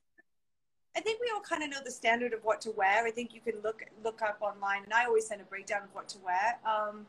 I 0.98 1.02
think 1.02 1.20
we 1.22 1.32
all 1.34 1.42
kind 1.42 1.64
of 1.64 1.70
know 1.70 1.80
the 1.84 1.92
standard 1.92 2.34
of 2.34 2.44
what 2.44 2.60
to 2.62 2.72
wear. 2.72 3.06
I 3.06 3.12
think 3.12 3.34
you 3.34 3.42
can 3.42 3.62
look 3.64 3.84
look 4.04 4.22
up 4.24 4.38
online, 4.42 4.84
and 4.84 4.94
I 4.94 5.06
always 5.06 5.28
send 5.28 5.42
a 5.42 5.46
breakdown 5.46 5.84
of 5.84 5.94
what 5.94 6.10
to 6.10 6.18
wear. 6.20 6.58
Um, 6.66 7.06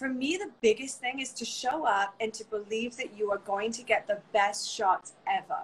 for 0.00 0.08
me, 0.08 0.38
the 0.38 0.50
biggest 0.62 0.98
thing 0.98 1.20
is 1.20 1.30
to 1.34 1.44
show 1.44 1.84
up 1.84 2.14
and 2.20 2.32
to 2.32 2.42
believe 2.46 2.96
that 2.96 3.18
you 3.18 3.30
are 3.30 3.36
going 3.36 3.70
to 3.70 3.82
get 3.82 4.06
the 4.06 4.18
best 4.32 4.66
shots 4.66 5.12
ever. 5.26 5.60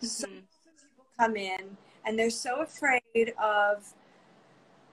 So 0.00 0.28
Mhm. 0.28 0.30
many 0.64 0.76
people 0.80 1.06
come 1.18 1.36
in 1.36 1.76
and 2.04 2.16
they're 2.16 2.30
so 2.30 2.60
afraid 2.60 3.34
of 3.36 3.92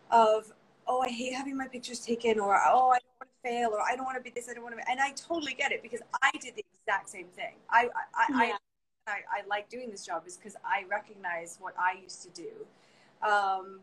of 0.10 0.52
oh 0.88 1.02
I 1.02 1.10
hate 1.10 1.34
having 1.34 1.56
my 1.56 1.68
pictures 1.68 2.00
taken 2.00 2.40
or 2.40 2.56
oh 2.56 2.90
I 2.90 3.00
don't 3.04 3.18
want 3.20 3.30
to 3.36 3.50
fail 3.50 3.70
or 3.70 3.82
I 3.82 3.96
don't 3.96 4.06
want 4.06 4.18
to 4.18 4.24
be 4.24 4.32
this 4.32 4.50
I 4.50 4.54
don't 4.56 4.64
want 4.64 4.74
to 4.74 4.82
be 4.84 4.90
and 4.90 5.00
I 5.00 5.12
totally 5.12 5.54
get 5.54 5.72
it 5.72 5.84
because 5.84 6.02
I 6.24 6.32
did 6.42 6.56
the 6.56 6.66
exact 6.80 7.10
same 7.10 7.28
thing. 7.28 7.54
I 7.70 7.82
I, 8.16 8.26
I, 8.44 8.58
I, 9.08 9.20
I 9.38 9.46
like 9.48 9.70
doing 9.70 9.92
this 9.92 10.04
job 10.04 10.24
is 10.26 10.38
because 10.38 10.56
I 10.66 10.86
recognize 10.90 11.58
what 11.62 11.76
I 11.78 12.00
used 12.02 12.24
to 12.24 12.30
do. 12.30 12.52
Um, 13.22 13.82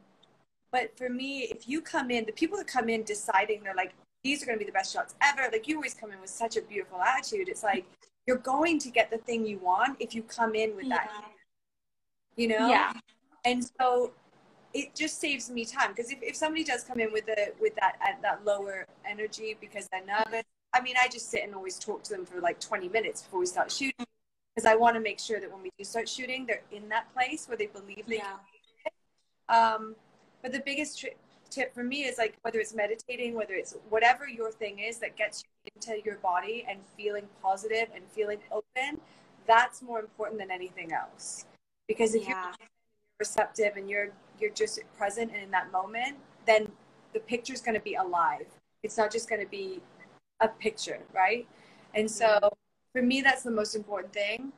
but 0.73 0.97
for 0.97 1.09
me, 1.09 1.42
if 1.54 1.69
you 1.69 1.80
come 1.80 2.11
in, 2.11 2.25
the 2.26 2.33
people 2.33 2.59
that 2.59 2.66
come 2.66 2.88
in 2.88 3.02
deciding 3.02 3.62
they're 3.62 3.75
like, 3.75 3.92
these 4.23 4.43
are 4.43 4.47
going 4.47 4.59
to 4.59 4.65
be 4.65 4.67
the 4.69 4.73
best 4.73 4.93
shots 4.93 5.15
ever. 5.23 5.49
Like 5.50 5.67
you 5.67 5.77
always 5.77 5.95
come 5.95 6.12
in 6.12 6.21
with 6.21 6.31
such 6.31 6.57
a 6.57 6.62
beautiful 6.62 7.00
attitude. 7.00 7.49
It's 7.49 7.62
like 7.62 7.87
you're 8.27 8.37
going 8.39 8.79
to 8.81 8.91
get 8.91 9.11
the 9.11 9.19
thing 9.19 9.47
you 9.47 9.59
want 9.59 9.97
if 10.00 10.15
you 10.15 10.23
come 10.23 10.55
in 10.55 10.77
with 10.77 10.89
that, 10.89 11.11
you 12.37 12.49
know? 12.49 12.69
Yeah. 12.69 12.93
And 13.45 13.65
so 13.81 14.12
it 14.75 14.95
just 14.95 15.21
saves 15.21 15.50
me 15.50 15.65
time 15.65 15.91
because 15.91 16.11
if, 16.11 16.19
if 16.23 16.37
somebody 16.37 16.62
does 16.62 16.85
come 16.85 17.00
in 17.00 17.12
with 17.12 17.27
the 17.27 17.53
with 17.61 17.75
that 17.77 17.97
at 18.00 18.21
that 18.23 18.45
lower 18.45 18.87
energy 19.09 19.57
because 19.61 19.89
they're 19.91 20.05
nervous, 20.05 20.45
I 20.73 20.81
mean, 20.81 20.95
I 21.03 21.09
just 21.09 21.31
sit 21.31 21.43
and 21.43 21.55
always 21.55 21.79
talk 21.79 22.03
to 22.05 22.12
them 22.12 22.25
for 22.25 22.41
like 22.41 22.61
20 22.61 22.89
minutes 22.89 23.23
before 23.23 23.41
we 23.41 23.47
start 23.47 23.73
shooting 23.73 24.07
because 24.55 24.71
I 24.71 24.75
want 24.77 24.95
to 24.95 25.00
make 25.00 25.19
sure 25.19 25.41
that 25.41 25.50
when 25.50 25.62
we 25.62 25.71
do 25.79 25.85
start 25.85 26.09
shooting, 26.09 26.45
they're 26.47 26.62
in 26.71 26.89
that 26.91 27.12
place 27.15 27.49
where 27.49 27.57
they 27.57 27.67
believe 27.67 28.05
they 28.07 28.17
Yeah. 28.19 28.37
um, 29.49 29.97
but 30.43 30.53
the 30.53 30.61
biggest 30.61 31.00
tri- 31.00 31.15
tip 31.50 31.75
for 31.75 31.83
me 31.83 32.04
is 32.04 32.19
like 32.19 32.37
whether 32.42 32.59
it's 32.59 32.75
meditating, 32.75 33.35
whether 33.35 33.54
it's 33.54 33.75
whatever 33.88 34.28
your 34.28 34.50
thing 34.50 34.78
is 34.78 34.99
that 34.99 35.16
gets 35.16 35.42
you 35.42 35.73
into 35.75 36.02
your 36.04 36.16
body 36.16 36.64
and 36.69 36.78
feeling 36.97 37.25
positive 37.42 37.88
and 37.95 38.04
feeling 38.11 38.38
open, 38.50 39.00
that's 39.47 39.83
more 39.83 40.00
important 40.00 40.38
than 40.40 40.50
anything 40.50 40.92
else. 40.92 41.45
Because 41.88 42.14
if 42.14 42.23
Yeah. 42.23 42.45
you're 42.45 42.69
receptive 43.19 43.76
and 43.76 43.88
you're 43.90 44.12
you're 44.38 44.50
just 44.50 44.80
present 44.97 45.30
and 45.33 45.42
in 45.42 45.50
that 45.50 45.71
moment, 45.71 46.16
then 46.47 46.73
the 47.12 47.21
picture's 47.21 47.61
going 47.61 47.75
to 47.75 47.80
be 47.80 47.95
alive. 47.95 48.47
It's 48.83 48.97
not 48.97 49.12
just 49.12 49.28
going 49.28 49.42
to 49.42 49.49
be 49.49 49.83
a 50.40 50.49
picture, 50.49 51.00
right? 51.12 51.47
And 51.95 52.11
so 52.11 52.38
for 52.92 53.02
me, 53.02 53.21
that's 53.21 53.42
the 53.42 53.50
most 53.50 53.75
important 53.75 54.12
thing. 54.12 54.52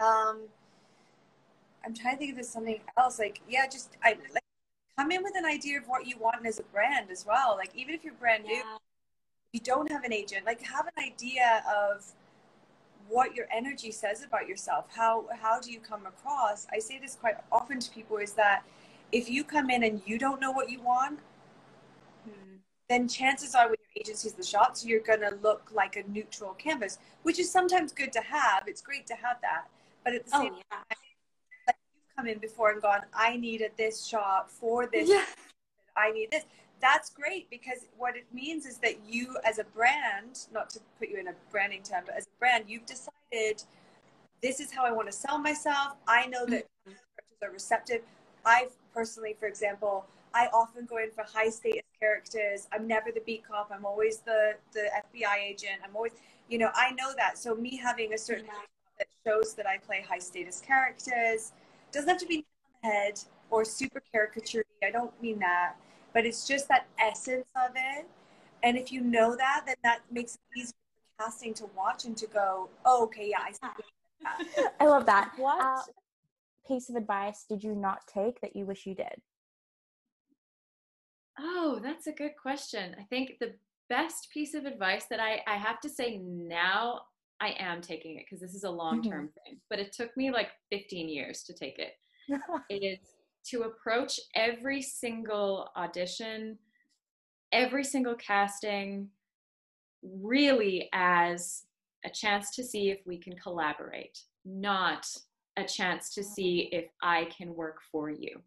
Um, 0.00 0.40
I'm 1.84 1.94
trying 1.94 2.14
to 2.14 2.18
think 2.18 2.30
if 2.30 2.36
there's 2.36 2.48
something 2.48 2.80
else. 2.98 3.18
Like, 3.18 3.40
yeah, 3.48 3.66
just 3.66 3.96
I 4.02 4.16
like 4.32 4.42
come 5.00 5.10
in 5.12 5.22
with 5.22 5.36
an 5.36 5.46
idea 5.46 5.78
of 5.78 5.88
what 5.88 6.06
you 6.06 6.16
want 6.18 6.44
as 6.44 6.58
a 6.58 6.62
brand 6.64 7.10
as 7.10 7.24
well. 7.24 7.56
Like, 7.56 7.74
even 7.74 7.94
if 7.94 8.04
you're 8.04 8.14
brand 8.14 8.44
new, 8.44 8.54
Yeah. 8.54 8.76
you 9.52 9.60
don't 9.60 9.90
have 9.90 10.04
an 10.04 10.12
agent. 10.12 10.44
Like, 10.44 10.60
have 10.62 10.86
an 10.86 11.02
idea 11.02 11.64
of 11.66 12.12
what 13.08 13.34
your 13.34 13.46
energy 13.50 13.90
says 13.90 14.22
about 14.22 14.46
yourself. 14.46 14.84
How 14.90 15.26
how 15.44 15.58
do 15.58 15.72
you 15.72 15.80
come 15.80 16.06
across? 16.06 16.66
I 16.70 16.78
say 16.78 16.98
this 16.98 17.14
quite 17.16 17.36
often 17.50 17.80
to 17.80 17.90
people: 17.90 18.18
is 18.18 18.32
that 18.34 18.62
if 19.10 19.28
you 19.28 19.42
come 19.42 19.70
in 19.70 19.82
and 19.82 20.02
you 20.06 20.18
don't 20.18 20.40
know 20.40 20.52
what 20.52 20.70
you 20.70 20.80
want, 20.82 21.18
hmm. 22.24 22.56
then 22.88 23.08
chances 23.08 23.54
are 23.54 23.66
when 23.70 23.76
your 23.84 24.02
agency 24.02 24.28
is 24.28 24.34
the 24.34 24.44
shots, 24.44 24.84
you're 24.84 25.00
going 25.00 25.20
to 25.28 25.34
look 25.42 25.62
like 25.72 25.96
a 25.96 26.04
neutral 26.16 26.52
canvas, 26.54 26.98
which 27.22 27.38
is 27.40 27.50
sometimes 27.50 27.92
good 27.92 28.12
to 28.12 28.20
have. 28.20 28.68
It's 28.68 28.82
great 28.82 29.06
to 29.08 29.14
have 29.14 29.40
that. 29.40 29.64
But 30.04 30.14
at 30.14 30.26
the 30.26 30.30
Oh, 30.36 30.42
same 30.42 30.54
yeah. 30.54 30.62
time, 30.70 30.84
come 32.20 32.28
in 32.28 32.38
before 32.38 32.70
and 32.70 32.82
gone, 32.82 33.00
I 33.14 33.36
needed 33.36 33.72
this 33.76 34.06
shot 34.06 34.50
for 34.50 34.86
this. 34.86 35.08
Yeah. 35.08 35.24
I 35.96 36.12
need 36.12 36.30
this. 36.30 36.44
That's 36.80 37.10
great 37.10 37.48
because 37.50 37.88
what 37.98 38.16
it 38.16 38.24
means 38.32 38.64
is 38.64 38.78
that 38.78 39.04
you, 39.06 39.36
as 39.44 39.58
a 39.58 39.64
brand, 39.64 40.46
not 40.52 40.70
to 40.70 40.80
put 40.98 41.08
you 41.08 41.18
in 41.18 41.28
a 41.28 41.34
branding 41.50 41.82
term, 41.82 42.04
but 42.06 42.16
as 42.16 42.24
a 42.24 42.38
brand, 42.38 42.64
you've 42.68 42.86
decided 42.86 43.62
this 44.42 44.60
is 44.60 44.72
how 44.72 44.84
I 44.84 44.92
want 44.92 45.08
to 45.08 45.12
sell 45.12 45.38
myself. 45.38 45.96
I 46.06 46.26
know 46.26 46.46
that 46.46 46.64
mm-hmm. 46.64 46.92
characters 46.92 47.38
are 47.42 47.50
receptive. 47.50 48.00
I 48.46 48.68
personally, 48.94 49.36
for 49.38 49.46
example, 49.46 50.06
I 50.32 50.46
often 50.54 50.86
go 50.86 50.98
in 50.98 51.10
for 51.10 51.24
high 51.24 51.50
status 51.50 51.82
characters. 52.00 52.66
I'm 52.72 52.86
never 52.86 53.10
the 53.12 53.20
beat 53.20 53.46
cop. 53.46 53.70
I'm 53.74 53.84
always 53.84 54.18
the 54.18 54.54
the 54.72 54.88
FBI 55.12 55.36
agent. 55.42 55.80
I'm 55.84 55.94
always, 55.94 56.12
you 56.48 56.56
know, 56.56 56.70
I 56.74 56.92
know 56.92 57.12
that. 57.16 57.36
So 57.36 57.54
me 57.54 57.76
having 57.76 58.14
a 58.14 58.18
certain 58.18 58.46
mm-hmm. 58.46 58.98
that 58.98 59.08
shows 59.26 59.54
that 59.54 59.66
I 59.66 59.76
play 59.76 60.02
high 60.08 60.18
status 60.18 60.62
characters 60.66 61.52
doesn't 61.92 62.08
have 62.08 62.18
to 62.18 62.26
be 62.26 62.38
on 62.38 62.42
the 62.82 62.88
head 62.88 63.20
or 63.50 63.64
super 63.64 64.02
caricature. 64.12 64.64
I 64.82 64.90
don't 64.90 65.12
mean 65.22 65.38
that, 65.40 65.76
but 66.14 66.24
it's 66.24 66.46
just 66.46 66.68
that 66.68 66.86
essence 66.98 67.46
of 67.56 67.72
it. 67.74 68.06
And 68.62 68.76
if 68.76 68.92
you 68.92 69.00
know 69.00 69.36
that, 69.36 69.62
then 69.66 69.76
that 69.84 70.00
makes 70.10 70.34
it 70.34 70.40
easier 70.58 70.74
for 71.18 71.24
casting 71.24 71.54
to 71.54 71.66
watch 71.76 72.04
and 72.04 72.16
to 72.16 72.26
go, 72.26 72.68
oh, 72.84 73.04
okay, 73.04 73.30
yeah, 73.30 73.40
I 73.42 73.52
see. 73.52 73.58
that." 74.22 74.72
I 74.80 74.86
love 74.86 75.06
that. 75.06 75.32
What? 75.38 75.64
Uh, 75.64 75.82
piece 76.66 76.90
of 76.90 76.96
advice 76.96 77.46
did 77.48 77.64
you 77.64 77.74
not 77.74 78.06
take 78.06 78.40
that 78.42 78.54
you 78.54 78.66
wish 78.66 78.86
you 78.86 78.94
did? 78.94 79.20
Oh, 81.38 81.80
that's 81.82 82.06
a 82.06 82.12
good 82.12 82.32
question. 82.40 82.94
I 82.98 83.04
think 83.04 83.38
the 83.40 83.54
best 83.88 84.28
piece 84.30 84.54
of 84.54 84.66
advice 84.66 85.06
that 85.10 85.20
I, 85.20 85.40
I 85.46 85.56
have 85.56 85.80
to 85.80 85.88
say 85.88 86.18
now 86.18 87.00
I 87.40 87.54
am 87.58 87.80
taking 87.80 88.16
it 88.16 88.26
because 88.28 88.40
this 88.40 88.54
is 88.54 88.64
a 88.64 88.68
mm-hmm. 88.68 88.76
long 88.76 89.02
term 89.02 89.30
thing, 89.44 89.60
but 89.68 89.78
it 89.78 89.92
took 89.92 90.16
me 90.16 90.30
like 90.30 90.48
15 90.70 91.08
years 91.08 91.42
to 91.44 91.54
take 91.54 91.78
it. 91.78 91.92
It 92.68 92.84
is 92.84 92.98
to 93.46 93.62
approach 93.62 94.20
every 94.36 94.82
single 94.82 95.70
audition, 95.76 96.58
every 97.52 97.82
single 97.82 98.14
casting, 98.14 99.08
really 100.02 100.88
as 100.92 101.64
a 102.04 102.10
chance 102.10 102.54
to 102.54 102.64
see 102.64 102.90
if 102.90 102.98
we 103.06 103.18
can 103.18 103.36
collaborate, 103.36 104.18
not 104.44 105.06
a 105.56 105.64
chance 105.64 106.14
to 106.14 106.22
see 106.22 106.68
if 106.72 106.86
I 107.02 107.28
can 107.36 107.54
work 107.54 107.78
for 107.90 108.10
you. 108.10 108.40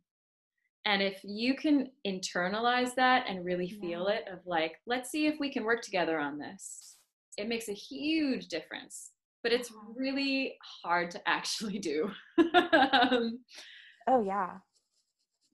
And 0.85 1.01
if 1.01 1.21
you 1.23 1.55
can 1.55 1.89
internalize 2.05 2.93
that 2.95 3.25
and 3.27 3.45
really 3.45 3.69
feel 3.69 4.07
it, 4.07 4.25
of 4.31 4.39
like, 4.45 4.73
let's 4.85 5.09
see 5.09 5.27
if 5.27 5.39
we 5.39 5.51
can 5.51 5.63
work 5.63 5.81
together 5.81 6.19
on 6.19 6.37
this, 6.37 6.97
it 7.37 7.47
makes 7.47 7.69
a 7.69 7.73
huge 7.73 8.47
difference. 8.47 9.11
But 9.43 9.51
it's 9.51 9.71
really 9.95 10.55
hard 10.83 11.11
to 11.11 11.21
actually 11.27 11.79
do. 11.79 12.09
Um, 12.53 13.39
oh 14.07 14.23
yeah. 14.23 14.57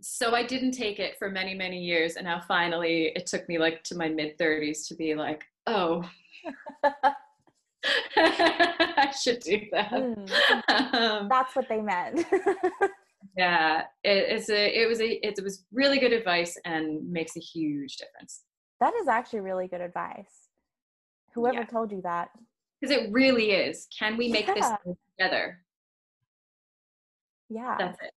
so 0.01 0.35
I 0.35 0.43
didn't 0.43 0.71
take 0.71 0.99
it 0.99 1.17
for 1.17 1.29
many, 1.29 1.55
many 1.55 1.79
years. 1.79 2.15
And 2.15 2.25
now 2.25 2.41
finally, 2.47 3.11
it 3.15 3.25
took 3.25 3.49
me 3.49 3.57
like 3.57 3.83
to 3.85 3.95
my 3.95 4.07
mid 4.09 4.37
30s 4.37 4.87
to 4.89 4.95
be 4.95 5.15
like, 5.15 5.43
oh, 5.65 6.07
I 8.15 9.11
should 9.19 9.39
do 9.39 9.61
that. 9.71 9.91
Mm, 9.91 10.29
Um, 10.93 11.29
that's 11.29 11.55
what 11.55 11.67
they 11.69 11.81
meant. 11.81 12.25
yeah, 13.37 13.83
it, 14.03 14.37
it's 14.37 14.49
a, 14.49 14.81
it 14.81 14.87
was 14.87 14.99
a, 15.01 15.25
it 15.25 15.39
was 15.41 15.65
really 15.71 15.97
good 15.97 16.13
advice 16.13 16.57
and 16.65 17.09
makes 17.11 17.35
a 17.37 17.39
huge 17.39 17.97
difference 17.97 18.43
that 18.79 18.93
is 18.95 19.07
actually 19.07 19.41
really 19.41 19.67
good 19.67 19.81
advice. 19.81 20.38
Whoever 21.33 21.59
Yeah. 21.59 21.65
told 21.65 21.91
you 21.91 22.01
that. 22.01 22.29
because 22.81 22.95
it 22.95 23.11
really 23.11 23.51
is. 23.51 23.87
Can 23.97 24.15
we 24.15 24.29
make 24.29 24.45
this 24.47 24.57
Yeah. 24.59 24.77
thing 24.77 24.97
together? 25.17 25.65
Yeah. 27.49 27.75
That's 27.77 27.99
it. 28.01 28.13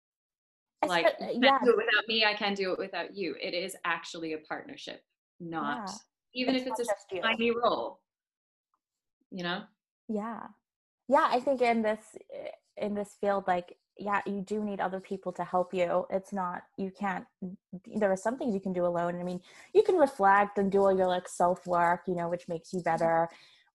Like, 0.87 1.05
uh, 1.05 1.09
spe- 1.09 1.19
yeah. 1.41 1.59
do 1.63 1.71
it 1.71 1.77
without 1.77 2.07
me. 2.07 2.25
I 2.25 2.33
can't 2.35 2.55
do 2.55 2.71
it 2.73 2.77
without 2.79 3.15
you. 3.15 3.35
It 3.41 3.53
is 3.53 3.75
actually 3.85 4.33
a 4.33 4.37
partnership, 4.39 5.03
not 5.39 5.87
Yeah. 5.89 5.95
even 6.33 6.55
It's 6.55 6.65
if 6.65 6.71
it's 6.71 6.79
a 6.81 6.85
just 6.85 7.11
you. 7.11 7.21
tiny 7.21 7.51
role. 7.51 8.01
You 9.31 9.43
know. 9.43 9.63
Yeah. 10.07 10.47
Yeah, 11.07 11.27
I 11.31 11.39
think 11.39 11.61
in 11.61 11.81
this 11.81 12.15
eh, 12.31 12.51
in 12.77 12.93
this 12.93 13.15
field 13.19 13.45
like 13.47 13.77
yeah, 13.97 14.21
you 14.25 14.41
do 14.41 14.63
need 14.63 14.79
other 14.79 14.99
people 14.99 15.31
to 15.33 15.43
help 15.43 15.73
you. 15.73 16.05
It's 16.09 16.33
not 16.33 16.63
you 16.77 16.91
can't 16.91 17.25
there 17.95 18.11
are 18.11 18.17
some 18.17 18.37
things 18.37 18.53
you 18.53 18.59
can 18.59 18.73
do 18.73 18.85
alone. 18.85 19.19
I 19.19 19.23
mean, 19.23 19.41
you 19.73 19.83
can 19.83 19.95
reflect 19.95 20.57
and 20.57 20.71
do 20.71 20.79
all 20.79 20.95
your 20.95 21.07
like 21.07 21.27
self-work, 21.27 22.01
you 22.07 22.15
know, 22.15 22.29
which 22.29 22.47
makes 22.47 22.73
you 22.73 22.79
mm-hmm. 22.79 22.91
better. 22.91 23.29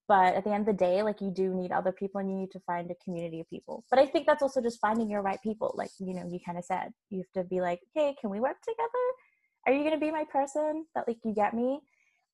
But 0.08 0.34
at 0.36 0.44
the 0.44 0.50
end 0.50 0.60
of 0.60 0.66
the 0.66 0.84
day, 0.84 1.02
like 1.02 1.20
you 1.20 1.30
do 1.30 1.52
need 1.52 1.72
other 1.72 1.90
people 1.90 2.20
and 2.20 2.30
you 2.30 2.36
need 2.36 2.52
to 2.52 2.60
find 2.60 2.90
a 2.90 2.94
community 3.04 3.40
of 3.40 3.50
people. 3.50 3.84
But 3.90 3.98
I 3.98 4.06
think 4.06 4.26
that's 4.26 4.42
also 4.42 4.60
just 4.60 4.80
finding 4.80 5.10
your 5.10 5.22
right 5.22 5.42
people. 5.42 5.74
Like, 5.76 5.90
you 5.98 6.14
know, 6.14 6.24
you 6.28 6.38
kind 6.44 6.58
of 6.58 6.64
said, 6.64 6.92
you 7.10 7.18
have 7.18 7.42
to 7.42 7.48
be 7.48 7.60
like, 7.60 7.80
"Hey, 7.94 8.14
can 8.20 8.30
we 8.30 8.38
work 8.38 8.60
together? 8.62 9.04
Are 9.66 9.72
you 9.72 9.80
going 9.80 9.98
to 9.98 10.06
be 10.06 10.12
my 10.12 10.24
person 10.24 10.86
that 10.94 11.08
like 11.08 11.18
you 11.24 11.34
get 11.34 11.54
me?" 11.54 11.80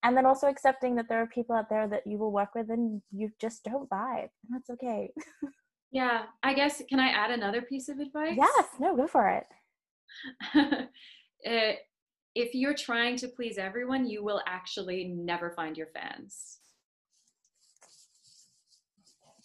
and 0.05 0.17
then 0.17 0.27
also 0.27 0.49
accepting 0.49 0.97
that 0.97 1.09
there 1.09 1.23
are 1.23 1.27
people 1.27 1.55
out 1.55 1.69
there 1.71 1.87
that 1.87 2.07
you 2.07 2.19
will 2.19 2.33
work 2.33 2.55
with 2.55 2.71
and 2.71 3.01
you 3.13 3.31
just 3.41 3.65
don't 3.65 3.89
vibe 3.89 4.29
and 4.45 4.51
that's 4.51 4.71
okay 4.71 5.11
Yeah, 5.93 6.23
I 6.43 6.55
guess 6.55 6.83
can 6.89 6.99
I 6.99 7.09
add 7.09 7.31
another 7.31 7.63
piece 7.63 7.89
of 7.89 7.99
advice? 7.99 8.37
yes 8.37 8.67
no 8.81 8.97
go 8.97 9.07
for 9.07 9.29
it 9.29 9.47
Uh, 11.45 11.73
if 12.37 12.55
you're 12.55 12.73
trying 12.73 13.17
to 13.17 13.27
please 13.27 13.59
everyone, 13.59 14.07
you 14.09 14.23
will 14.23 14.41
actually 14.47 15.09
never 15.09 15.51
find 15.51 15.77
your 15.77 15.89
fans 15.89 16.59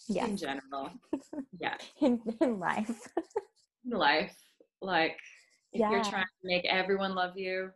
yeah 0.08 0.26
in 0.26 0.36
general. 0.36 0.90
yeah, 1.58 1.74
in, 2.00 2.20
in 2.40 2.60
life 2.60 3.08
in 3.84 3.90
life, 3.98 4.36
like 4.80 5.18
if 5.72 5.80
Yeah. 5.80 5.90
you're 5.90 6.04
trying 6.04 6.22
to 6.22 6.44
make 6.44 6.64
everyone 6.66 7.16
love 7.16 7.36
you, 7.36 7.70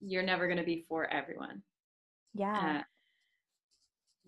you're 0.00 0.22
never 0.22 0.46
going 0.46 0.58
to 0.58 0.64
be 0.64 0.86
for 0.88 1.06
everyone. 1.12 1.62
yeah 2.32 2.78
Uh, 2.78 2.82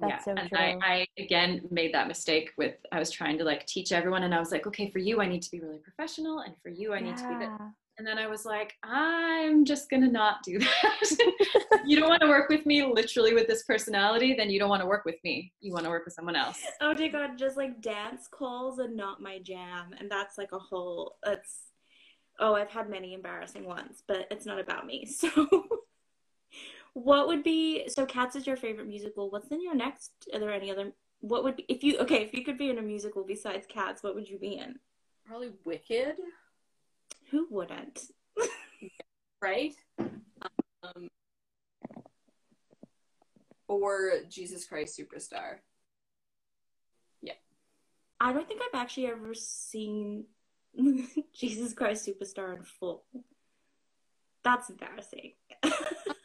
That's 0.00 0.24
so 0.24 0.32
and 0.32 0.48
true. 0.48 0.58
I, 0.58 0.78
I 0.82 1.06
again 1.18 1.60
made 1.70 1.92
that 1.94 2.08
mistake 2.08 2.52
with 2.56 2.74
I 2.92 2.98
was 2.98 3.10
trying 3.10 3.38
to 3.38 3.44
like 3.44 3.66
teach 3.66 3.92
everyone, 3.92 4.22
and 4.22 4.34
I 4.34 4.38
was 4.38 4.50
like, 4.50 4.66
okay, 4.66 4.90
for 4.90 4.98
you 4.98 5.20
I 5.20 5.26
need 5.26 5.42
to 5.42 5.50
be 5.50 5.60
really 5.60 5.78
professional, 5.78 6.40
and 6.40 6.54
for 6.62 6.70
you 6.70 6.94
I 6.94 7.00
need 7.00 7.16
to 7.16 7.28
be 7.28 7.34
this. 7.34 7.50
And 7.98 8.06
then 8.06 8.16
I 8.16 8.28
was 8.28 8.46
like, 8.46 8.72
I'm 8.82 9.66
just 9.66 9.90
gonna 9.90 10.10
not 10.10 10.42
do 10.42 10.58
that. 10.58 11.82
you 11.84 12.00
don't 12.00 12.08
want 12.08 12.22
to 12.22 12.28
work 12.28 12.48
with 12.48 12.64
me 12.64 12.82
literally 12.82 13.34
with 13.34 13.46
this 13.46 13.64
personality, 13.64 14.34
then 14.34 14.48
you 14.48 14.58
don't 14.58 14.70
want 14.70 14.80
to 14.80 14.88
work 14.88 15.04
with 15.04 15.16
me. 15.22 15.52
You 15.60 15.72
want 15.72 15.84
to 15.84 15.90
work 15.90 16.06
with 16.06 16.14
someone 16.14 16.36
else. 16.36 16.60
Oh 16.80 16.94
dear 16.94 17.10
God, 17.10 17.36
just 17.36 17.58
like 17.58 17.82
dance 17.82 18.26
calls 18.26 18.80
are 18.80 18.88
not 18.88 19.20
my 19.20 19.38
jam, 19.38 19.94
and 19.98 20.10
that's 20.10 20.38
like 20.38 20.52
a 20.52 20.58
whole. 20.58 21.16
That's 21.22 21.70
oh, 22.40 22.54
I've 22.54 22.70
had 22.70 22.88
many 22.88 23.12
embarrassing 23.14 23.66
ones, 23.66 24.02
but 24.08 24.26
it's 24.30 24.46
not 24.46 24.58
about 24.58 24.86
me. 24.86 25.06
So, 25.20 25.28
what 26.94 27.28
would 27.28 27.42
be 27.42 27.88
so? 27.88 28.06
Cats 28.06 28.36
is 28.36 28.46
your 28.46 28.56
favorite 28.56 28.88
musical. 28.88 29.30
What's 29.30 29.48
in 29.48 29.62
your 29.62 29.74
next? 29.74 30.10
Are 30.32 30.40
there 30.40 30.52
any 30.52 30.70
other? 30.70 30.92
What 31.20 31.44
would 31.44 31.56
be 31.56 31.64
if 31.68 31.84
you 31.84 31.98
okay? 31.98 32.22
If 32.22 32.34
you 32.34 32.44
could 32.44 32.58
be 32.58 32.70
in 32.70 32.78
a 32.78 32.82
musical 32.82 33.24
besides 33.24 33.66
Cats, 33.68 34.02
what 34.02 34.14
would 34.14 34.28
you 34.28 34.38
be 34.38 34.56
in? 34.56 34.76
Probably 35.26 35.50
Wicked, 35.64 36.16
Who 37.30 37.46
wouldn't? 37.50 38.00
right? 39.42 39.74
Um, 39.98 41.08
or 43.68 44.14
Jesus 44.28 44.64
Christ 44.64 44.98
Superstar. 44.98 45.58
Yeah. 47.22 47.34
I 48.18 48.32
don't 48.32 48.48
think 48.48 48.62
I've 48.62 48.80
actually 48.80 49.06
ever 49.06 49.34
seen 49.34 50.24
Jesus 51.32 51.72
Christ 51.74 52.08
Superstar 52.08 52.56
in 52.56 52.64
full. 52.64 53.04
That's 54.42 54.70
embarrassing. 54.70 55.34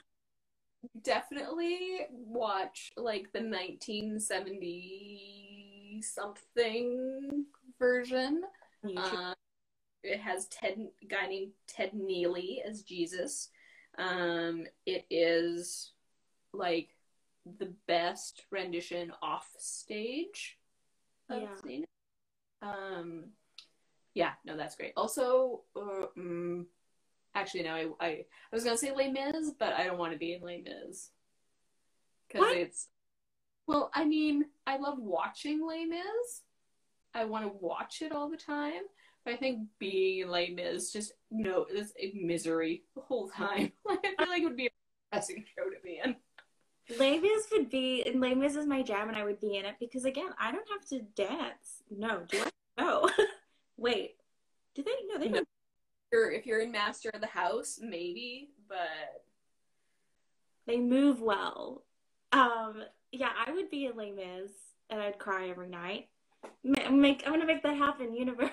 Definitely 1.01 2.07
watch 2.09 2.91
like 2.97 3.31
the 3.33 3.41
1970 3.41 6.01
something 6.01 7.45
version. 7.79 8.43
Uh, 8.95 9.33
it 10.03 10.19
has 10.19 10.47
Ted, 10.47 10.87
a 11.01 11.05
guy 11.05 11.27
named 11.27 11.51
Ted 11.67 11.91
Neeley 11.93 12.57
as 12.67 12.83
Jesus. 12.83 13.49
Um, 13.97 14.65
it 14.85 15.05
is 15.09 15.93
like 16.53 16.89
the 17.59 17.73
best 17.87 18.43
rendition 18.51 19.11
off 19.21 19.49
stage. 19.57 20.57
Yeah. 21.29 21.47
Um, 22.61 23.25
yeah, 24.13 24.31
no, 24.45 24.55
that's 24.55 24.75
great. 24.75 24.93
Also, 24.95 25.61
uh, 25.75 26.07
mm, 26.17 26.65
actually, 27.35 27.63
no, 27.63 27.95
I, 27.99 28.05
I, 28.05 28.07
I 28.09 28.25
was 28.51 28.63
gonna 28.63 28.77
say 28.77 28.91
Les 28.95 29.11
Mis, 29.11 29.51
but 29.59 29.73
I 29.73 29.83
don't 29.83 29.97
want 29.97 30.13
to 30.13 30.17
be 30.17 30.33
in 30.33 30.41
Les 30.41 30.61
Mis 30.61 31.11
because 32.27 32.55
it's. 32.55 32.87
Well, 33.67 33.89
I 33.93 34.05
mean, 34.05 34.45
I 34.67 34.77
love 34.77 34.99
watching 34.99 35.65
Les 35.67 35.85
Mis. 35.85 36.41
I 37.13 37.25
want 37.25 37.45
to 37.45 37.51
watch 37.59 38.01
it 38.01 38.11
all 38.11 38.29
the 38.29 38.37
time, 38.37 38.83
But 39.23 39.33
I 39.33 39.37
think 39.37 39.67
being 39.79 40.27
Les 40.27 40.49
Mis 40.49 40.91
just 40.91 41.13
no, 41.31 41.65
it's 41.69 41.93
misery 42.13 42.83
the 42.95 43.01
whole 43.01 43.29
time. 43.29 43.71
I 43.87 43.95
feel 43.95 44.29
like 44.29 44.41
it 44.41 44.45
would 44.45 44.57
be 44.57 44.67
a 44.67 44.69
depressing 45.11 45.45
show 45.55 45.65
to 45.65 45.81
be 45.83 46.01
in. 46.03 46.15
Les 46.99 47.19
Mis 47.19 47.47
would 47.51 47.69
be, 47.69 48.03
and 48.03 48.21
Les 48.21 48.35
Mis 48.35 48.55
is 48.55 48.67
my 48.67 48.83
jam, 48.83 49.07
and 49.07 49.17
I 49.17 49.23
would 49.23 49.39
be 49.39 49.57
in 49.57 49.65
it 49.65 49.75
because 49.79 50.05
again, 50.05 50.29
I 50.39 50.51
don't 50.51 50.67
have 50.69 50.87
to 50.89 51.01
dance. 51.15 51.81
No, 51.89 52.21
do 52.27 52.39
I? 52.41 52.81
No. 52.81 53.09
Wait, 53.77 54.15
do 54.75 54.83
they? 54.83 54.91
No, 55.07 55.17
they 55.17 55.29
don't. 55.29 55.47
You're 56.45 56.59
in 56.61 56.71
Master 56.71 57.09
of 57.13 57.21
the 57.21 57.27
House, 57.27 57.79
maybe, 57.81 58.49
but 58.69 59.23
They 60.67 60.77
move 60.79 61.21
well. 61.21 61.83
Um, 62.31 62.83
yeah, 63.11 63.29
I 63.45 63.51
would 63.51 63.69
be 63.69 63.85
in 63.85 63.95
Les 63.95 64.11
Mis, 64.11 64.51
and 64.89 64.99
I'd 65.01 65.19
cry 65.19 65.49
every 65.49 65.69
night. 65.69 66.09
Ma- 66.63 66.89
Make, 66.89 67.23
I'm 67.25 67.33
gonna 67.33 67.45
make 67.45 67.63
that 67.63 67.77
happen, 67.77 68.15
universe. 68.15 68.49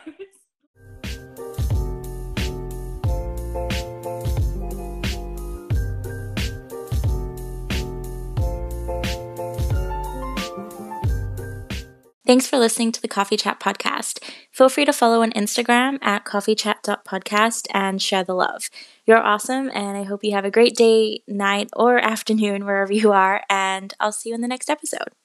Thanks 12.32 12.46
for 12.46 12.56
listening 12.56 12.92
to 12.92 13.02
the 13.02 13.08
Coffee 13.08 13.36
Chat 13.36 13.60
podcast. 13.60 14.18
Feel 14.52 14.70
free 14.70 14.86
to 14.86 14.92
follow 14.94 15.20
on 15.20 15.32
Instagram 15.32 15.98
at 16.00 16.24
coffeechat.podcast 16.24 17.66
and 17.74 18.00
share 18.00 18.24
the 18.24 18.32
love. 18.32 18.70
You're 19.04 19.22
awesome, 19.22 19.70
and 19.74 19.98
I 19.98 20.04
hope 20.04 20.24
you 20.24 20.32
have 20.32 20.46
a 20.46 20.50
great 20.50 20.74
day, 20.74 21.20
night, 21.28 21.68
or 21.76 21.98
afternoon 22.02 22.64
wherever 22.64 22.90
you 22.90 23.12
are, 23.12 23.42
and 23.50 23.92
I'll 24.00 24.12
see 24.12 24.30
you 24.30 24.34
in 24.34 24.40
the 24.40 24.48
next 24.48 24.70
episode. 24.70 25.12